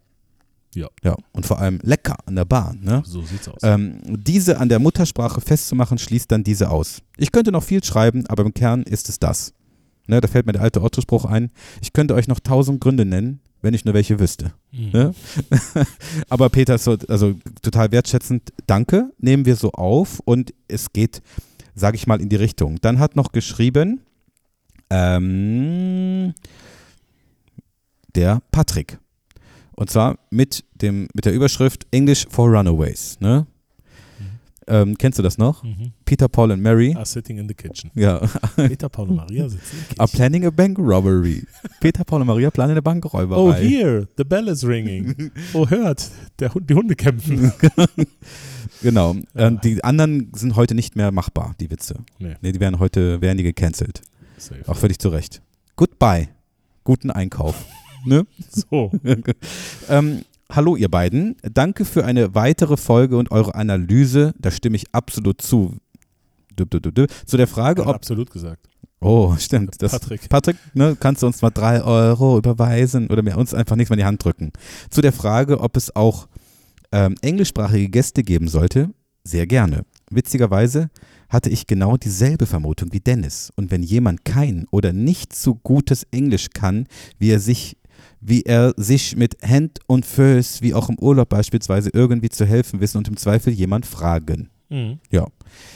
[0.75, 0.89] Ja.
[1.03, 3.03] Ja, und vor allem lecker an der Bahn, ne?
[3.05, 3.61] So sieht's aus.
[3.62, 7.03] Ähm, diese an der Muttersprache festzumachen, schließt dann diese aus.
[7.16, 9.53] Ich könnte noch viel schreiben, aber im Kern ist es das.
[10.12, 11.50] Ne, da fällt mir der alte Otto-Spruch ein.
[11.80, 14.52] Ich könnte euch noch tausend Gründe nennen, wenn ich nur welche wüsste.
[14.70, 14.90] Mhm.
[14.92, 15.14] Ne?
[16.28, 21.22] aber Peter, ist so, also total wertschätzend, danke, nehmen wir so auf und es geht,
[21.74, 22.78] sage ich mal, in die Richtung.
[22.82, 24.02] Dann hat noch geschrieben,
[24.90, 26.34] ähm,
[28.14, 28.98] der Patrick.
[29.74, 33.16] Und zwar mit, dem, mit der Überschrift English for Runaways.
[33.20, 33.46] Ne?
[34.68, 35.62] Ähm, kennst du das noch?
[35.64, 35.92] Mhm.
[36.04, 36.94] Peter, Paul and Mary.
[36.94, 37.90] Are sitting in the kitchen.
[37.94, 38.20] Ja.
[38.56, 40.16] Peter, Paul und Maria sitzen im Are Kitchen.
[40.18, 41.44] planning a bank robbery.
[41.80, 43.38] Peter, Paul und Maria planen eine Bankräuberei.
[43.40, 45.30] Oh, here, the bell is ringing.
[45.54, 47.52] Oh, hört, der Hund, die Hunde kämpfen.
[48.82, 49.14] Genau.
[49.36, 51.96] Ähm, die anderen sind heute nicht mehr machbar, die Witze.
[52.18, 52.34] Nee.
[52.40, 54.02] Nee, die werden heute, werden die gecancelt.
[54.38, 54.60] Safe.
[54.66, 55.40] Auch völlig zu Recht.
[55.76, 56.28] Goodbye.
[56.82, 57.54] Guten Einkauf.
[58.04, 58.26] ne?
[58.50, 58.90] So.
[59.88, 60.22] ähm,
[60.55, 61.36] hallo ihr beiden.
[61.42, 64.34] Danke für eine weitere Folge und eure Analyse.
[64.38, 65.76] Da stimme ich absolut zu.
[66.59, 67.07] Dü, dü, dü, dü.
[67.26, 68.68] Zu der Frage, ob absolut gesagt.
[69.00, 69.82] Oh, stimmt.
[69.82, 70.28] Das, Patrick.
[70.28, 73.94] Patrick, ne, kannst du uns mal drei Euro überweisen oder mir uns einfach nichts mal
[73.94, 74.53] in die Hand drücken?
[74.90, 76.28] Zu der Frage, ob es auch
[76.92, 78.90] ähm, englischsprachige Gäste geben sollte,
[79.24, 79.84] sehr gerne.
[80.11, 80.90] Witzigerweise
[81.28, 83.50] hatte ich genau dieselbe Vermutung wie Dennis.
[83.57, 86.86] Und wenn jemand kein oder nicht so gutes Englisch kann,
[87.18, 87.78] wie er sich
[88.25, 92.81] wie er sich mit Hand und Füß, wie auch im Urlaub beispielsweise, irgendwie zu helfen
[92.81, 94.49] wissen und im Zweifel jemand fragen.
[94.70, 95.01] Mhm.
[95.11, 95.27] Ja.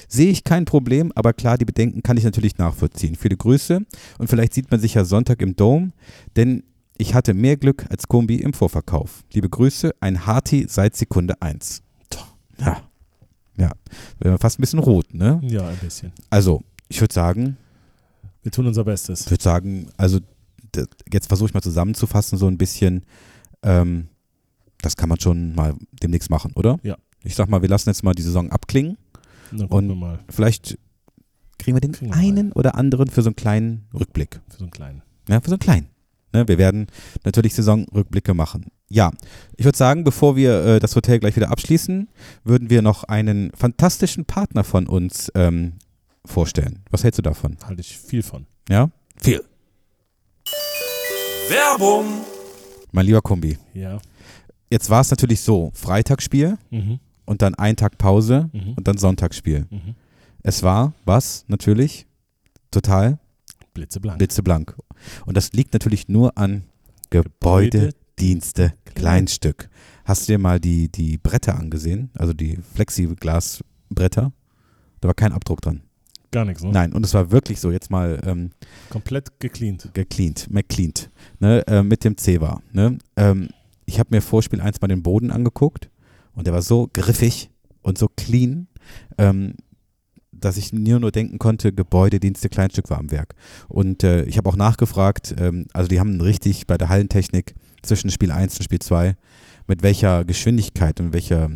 [0.09, 3.17] Sehe ich kein Problem, aber klar, die Bedenken kann ich natürlich nachvollziehen.
[3.17, 3.85] Viele Grüße
[4.19, 5.91] und vielleicht sieht man sich ja Sonntag im Dome,
[6.37, 6.63] denn
[6.97, 9.25] ich hatte mehr Glück als Kombi im Vorverkauf.
[9.33, 11.83] Liebe Grüße, ein Harti seit Sekunde 1.
[12.59, 12.81] Ja.
[13.59, 13.73] Ja.
[14.23, 15.41] Man fast ein bisschen rot, ne?
[15.43, 16.13] Ja, ein bisschen.
[16.31, 17.57] Also, ich würde sagen,
[18.43, 19.23] Wir tun unser Bestes.
[19.23, 20.21] ich würde sagen, also
[21.12, 23.05] jetzt versuche ich mal zusammenzufassen, so ein bisschen,
[23.62, 24.09] ähm,
[24.83, 26.79] das kann man schon mal demnächst machen, oder?
[26.83, 26.97] Ja.
[27.24, 28.97] Ich sag mal, wir lassen jetzt mal die Saison abklingen.
[29.51, 30.79] Gucken Und- Vielleicht
[31.59, 32.22] kriegen wir den Kriegen wir mal.
[32.22, 34.41] einen oder anderen für so einen kleinen Rückblick.
[34.49, 35.03] für so einen kleinen.
[35.29, 35.87] Ja, für so einen kleinen.
[36.33, 36.89] Ne, wir werden
[37.24, 38.66] natürlich Saisonrückblicke machen.
[38.89, 39.11] Ja,
[39.57, 42.09] ich würde sagen, bevor wir äh, das Hotel gleich wieder abschließen,
[42.45, 45.74] würden wir noch einen fantastischen Partner von uns ähm,
[46.24, 46.81] vorstellen.
[46.91, 47.57] Was hältst du davon?
[47.64, 48.47] Halte ich viel von.
[48.68, 48.91] Ja?
[49.16, 49.43] Viel.
[51.49, 52.07] Werbung.
[52.93, 53.99] Mein lieber Kombi, Ja.
[54.71, 56.99] jetzt war es natürlich so, Freitagsspiel Mhm.
[57.25, 58.75] und dann ein Tag Pause Mhm.
[58.77, 59.67] und dann Sonntagsspiel.
[59.71, 59.95] Mhm.
[60.43, 61.45] Es war, was?
[61.49, 62.07] Natürlich,
[62.71, 63.19] total
[63.75, 64.19] Blitzeblank.
[64.19, 64.75] blitzeblank.
[65.27, 66.65] Und das liegt natürlich nur an
[67.11, 69.69] Gebäude, Dienste, Kleinstück.
[70.05, 72.11] Hast du dir mal die, die Bretter angesehen?
[72.15, 74.33] Also die Flexiglasbretter?
[75.01, 75.83] Da war kein Abdruck dran.
[76.31, 76.70] Gar nichts, ne?
[76.72, 78.51] Nein, und es war wirklich so, jetzt mal ähm,
[78.91, 79.91] Komplett gecleant.
[79.95, 82.61] gecleant, McCleaned, ne, äh, mit dem Zewa.
[82.72, 82.99] Ne?
[83.16, 83.49] Ähm,
[83.87, 85.91] ich habe mir Vorspiel 1 mal den Boden angeguckt
[86.35, 87.51] und der war so griffig
[87.83, 88.66] und so clean,
[89.18, 89.55] ähm,
[90.33, 93.35] dass ich nur nur denken konnte, Gebäude, Dienste, Kleinstück war am Werk.
[93.68, 98.11] Und äh, ich habe auch nachgefragt, ähm, also die haben richtig bei der Hallentechnik zwischen
[98.11, 99.16] Spiel 1 und Spiel 2,
[99.67, 101.51] mit welcher Geschwindigkeit und welcher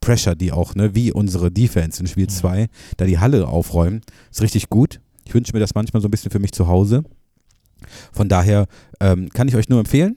[0.00, 2.30] Pressure die auch, ne, wie unsere Defense in Spiel Mhm.
[2.30, 4.00] 2, da die Halle aufräumen,
[4.30, 5.00] ist richtig gut.
[5.24, 7.04] Ich wünsche mir das manchmal so ein bisschen für mich zu Hause.
[8.12, 8.66] Von daher
[9.00, 10.16] ähm, kann ich euch nur empfehlen,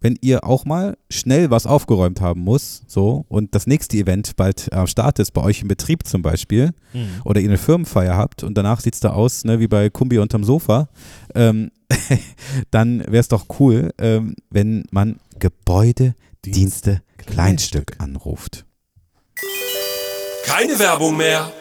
[0.00, 4.72] wenn ihr auch mal schnell was aufgeräumt haben muss, so und das nächste Event bald
[4.72, 7.06] am Start ist, bei euch im Betrieb zum Beispiel, Mhm.
[7.24, 10.18] oder ihr eine Firmenfeier habt und danach sieht es da aus, ne, wie bei Kumbi
[10.18, 10.88] unterm Sofa,
[11.34, 11.70] ähm,
[12.70, 16.14] dann wäre es doch cool, ähm, wenn man Gebäude,
[16.44, 18.64] Dienste, Kleinstück anruft.
[20.44, 21.52] Keine Werbung mehr.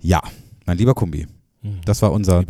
[0.00, 0.20] Ja,
[0.66, 1.26] mein lieber Kumbi,
[1.62, 1.80] Mhm.
[1.84, 2.44] das war unser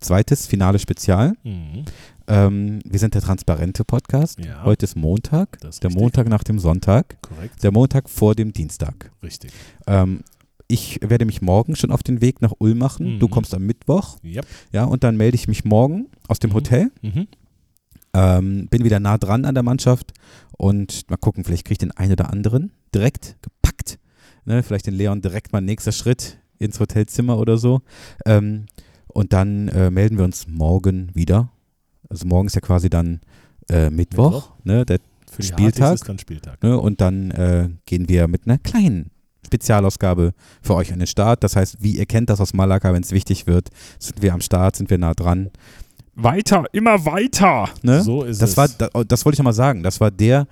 [0.00, 1.32] zweites finale Spezial.
[1.42, 1.84] Mhm.
[2.28, 4.38] Ähm, wir sind der transparente Podcast.
[4.38, 4.62] Ja.
[4.62, 6.00] Heute ist Montag, Das ist der richtig.
[6.02, 7.62] Montag nach dem Sonntag, Korrekt.
[7.62, 9.10] der Montag vor dem Dienstag.
[9.22, 9.50] Richtig.
[9.86, 10.20] Ähm,
[10.68, 13.14] ich werde mich morgen schon auf den Weg nach Ulm machen.
[13.14, 13.18] Mhm.
[13.18, 14.46] Du kommst am Mittwoch, Yep.
[14.72, 16.54] ja, und dann melde ich mich morgen aus dem Mhm.
[16.54, 16.92] Hotel.
[17.02, 17.26] Mhm.
[18.14, 20.12] Ähm, bin wieder nah dran an der Mannschaft
[20.56, 23.98] und mal gucken, vielleicht kriege ich den einen oder anderen direkt gepackt.
[24.44, 27.82] Ne, vielleicht den Leon direkt mal nächster Schritt ins Hotelzimmer oder so.
[28.24, 28.66] Ähm,
[29.08, 31.50] und dann äh, melden wir uns morgen wieder.
[32.08, 33.20] Also morgen ist ja quasi dann
[33.68, 34.52] äh, Mittwoch, Mittwoch.
[34.64, 34.98] Ne, der,
[35.30, 35.98] Für die Spieltag.
[36.04, 36.62] Dann Spieltag.
[36.62, 39.10] ne, und dann äh, gehen wir mit einer kleinen
[39.46, 41.42] Spezialausgabe für euch an den Start.
[41.42, 44.40] Das heißt, wie ihr kennt das aus Malaga, wenn es wichtig wird, sind wir am
[44.40, 45.50] Start, sind wir nah dran.
[46.22, 47.68] Weiter, immer weiter.
[47.82, 48.02] Ne?
[48.02, 48.56] So ist das es.
[48.56, 49.82] War, das, das wollte ich nochmal sagen.
[49.82, 50.46] Das war der,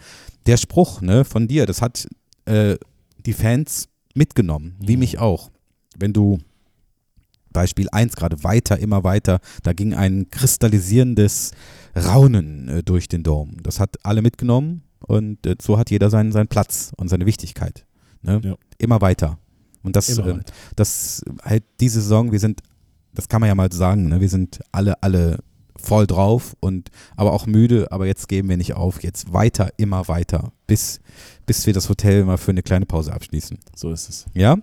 [0.46, 1.66] der Spruch ne, von dir.
[1.66, 2.06] Das hat
[2.44, 2.76] äh,
[3.24, 5.00] die Fans mitgenommen, wie Mhm.
[5.00, 5.50] mich auch.
[5.98, 6.38] Wenn du
[7.52, 11.52] Beispiel 1 gerade weiter, immer weiter, da ging ein kristallisierendes
[11.96, 13.56] Raunen äh, durch den Dom.
[13.62, 17.86] Das hat alle mitgenommen und äh, so hat jeder seinen, seinen Platz und seine Wichtigkeit.
[18.22, 18.40] Ne?
[18.44, 18.54] Ja.
[18.78, 19.38] Immer weiter.
[19.82, 20.40] Und das, äh, weiter.
[20.76, 22.60] das halt diese Saison, wir sind,
[23.14, 24.20] das kann man ja mal sagen, ne?
[24.20, 25.38] wir sind alle, alle
[25.78, 29.02] voll drauf und aber auch müde, aber jetzt geben wir nicht auf.
[29.02, 31.00] Jetzt weiter, immer weiter, bis,
[31.46, 33.58] bis wir das Hotel mal für eine kleine Pause abschließen.
[33.74, 34.26] So ist es.
[34.34, 34.56] Ja?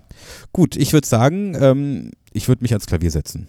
[0.52, 3.48] Gut, ich würde sagen, ähm, ich würde mich ans Klavier setzen.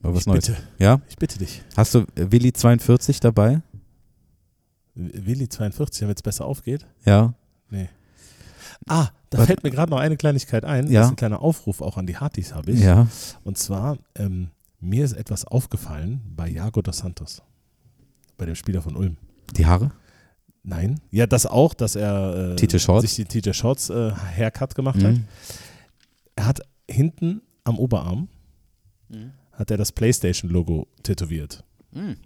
[0.00, 0.46] Mal was ich Neues.
[0.46, 1.00] bitte, Ja?
[1.08, 1.62] ich bitte dich.
[1.76, 3.62] Hast du äh, Willi 42 dabei?
[4.94, 6.86] Willi 42, damit es besser aufgeht.
[7.04, 7.34] Ja.
[8.86, 10.88] Ah, da Was- fällt mir gerade noch eine Kleinigkeit ein.
[10.88, 11.00] Ja.
[11.00, 12.80] Das ist ein kleiner Aufruf auch an die Hartis, habe ich.
[12.80, 13.06] Ja.
[13.42, 14.48] Und zwar, ähm,
[14.84, 17.42] mir ist etwas aufgefallen bei Jago dos Santos,
[18.36, 19.16] bei dem Spieler von Ulm.
[19.56, 19.90] Die Haare?
[20.62, 25.12] Nein, ja, das auch, dass er äh, sich die TJ Shorts äh, Haircut gemacht hat.
[25.14, 25.24] Mhm.
[26.36, 26.60] Er hat
[26.90, 28.28] hinten am Oberarm
[29.52, 31.62] hat er das PlayStation-Logo tätowiert.
[31.92, 32.16] Mhm.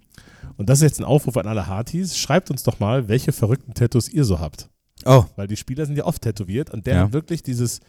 [0.57, 2.17] Und das ist jetzt ein Aufruf an alle Hartis.
[2.17, 4.69] Schreibt uns doch mal, welche verrückten Tattoos ihr so habt.
[5.05, 7.01] Oh, Weil die Spieler sind ja oft tätowiert und der Ja.
[7.03, 7.79] hat wirklich dieses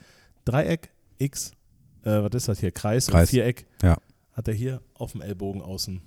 [0.45, 1.53] Dreieck, X,
[2.03, 3.29] äh, was ist das hier, Kreis, Kreis.
[3.29, 3.97] und Viereck, Ja.
[4.41, 6.01] Hat er hier auf dem Ellbogen außen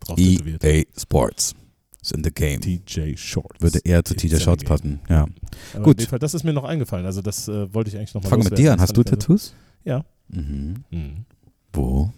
[0.00, 0.62] drauf tätowiert.
[0.64, 1.54] EA Sports
[2.02, 2.60] is in the game.
[2.60, 3.60] TJ Shorts.
[3.62, 5.00] Würde eher zu TJ Shorts passen.
[5.08, 5.26] Ja.
[5.72, 6.02] Aber Gut.
[6.02, 7.06] Fall, das ist mir noch eingefallen.
[7.06, 8.80] Also das äh, wollte ich eigentlich noch mal Fangen wir mit dir an.
[8.80, 9.54] Hast du Tattoos?
[9.84, 10.04] Ja.
[10.28, 10.84] Mhm.
[10.90, 11.24] Mhm.
[11.72, 12.12] Wo?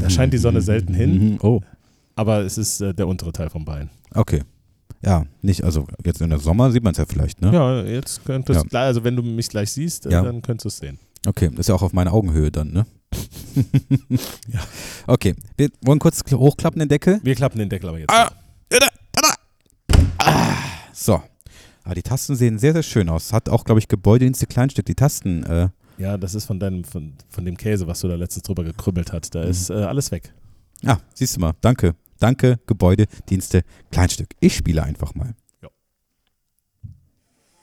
[0.00, 1.38] Da scheint die Sonne selten hin, Mhm.
[1.42, 1.60] Oh,
[2.16, 3.90] aber es ist äh, der untere Teil vom Bein.
[4.14, 4.42] okay.
[5.02, 7.52] Ja, nicht, also jetzt in der Sommer sieht man es ja vielleicht, ne?
[7.52, 8.62] Ja, jetzt könntest Ja.
[8.62, 10.22] du, gleich- also wenn du mich gleich siehst, äh, Ja.
[10.22, 10.98] dann könntest du es sehen.
[11.26, 12.86] Okay, das ist ja auch auf meiner Augenhöhe dann, ne?
[14.48, 14.60] Ja.
[15.06, 17.20] Okay, wir wollen kurz hochklappen den Deckel.
[17.22, 18.10] Wir klappen den Deckel aber jetzt.
[18.10, 18.30] Ah,
[18.68, 19.34] tada, tada.
[20.18, 20.54] Ah,
[20.92, 21.22] so.
[21.84, 23.32] Ah, die Tasten sehen sehr, sehr schön aus.
[23.32, 25.44] Hat auch, glaube ich, Gebäudedienste Kleinstück die Tasten.
[25.44, 25.68] Äh,
[25.98, 29.12] Ja, das ist von deinem, von, von dem Käse, was du da letztens drüber gekrümmelt
[29.12, 29.34] hast.
[29.34, 29.50] Da Mhm.
[29.50, 30.32] ist äh, alles weg.
[30.86, 31.52] ah, siehst du mal.
[31.60, 31.94] Danke.
[32.18, 34.34] Danke, Gebäudedienste Kleinstück.
[34.40, 35.34] Ich spiele einfach mal.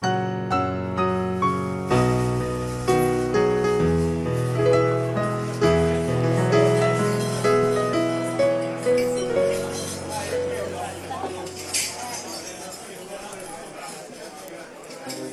[0.02, 0.61] Ja.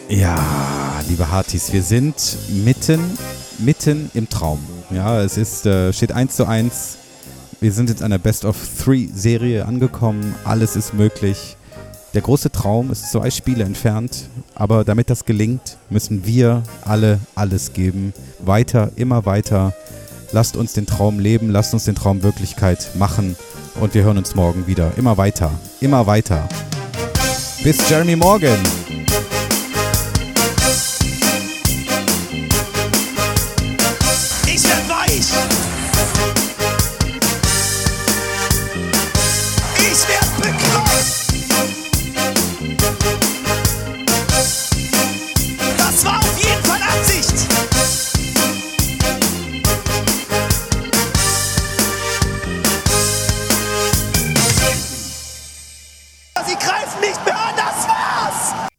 [0.09, 2.15] Ja, liebe Hartis, wir sind
[2.49, 2.99] mitten,
[3.59, 4.57] mitten im Traum.
[4.89, 6.97] Ja, es ist, äh, steht 1 zu 1.
[7.61, 10.33] Wir sind jetzt an der Best of Three Serie angekommen.
[10.45, 11.57] Alles ist möglich.
[12.15, 14.29] Der große Traum ist zwei Spiele entfernt.
[14.55, 18.13] Aber damit das gelingt, müssen wir alle alles geben.
[18.39, 19.75] Weiter, immer weiter.
[20.31, 21.51] Lasst uns den Traum leben.
[21.51, 23.35] Lasst uns den Traum Wirklichkeit machen.
[23.79, 24.91] Und wir hören uns morgen wieder.
[24.97, 25.51] Immer weiter.
[25.81, 26.49] Immer weiter.
[27.63, 28.57] Bis Jeremy Morgan.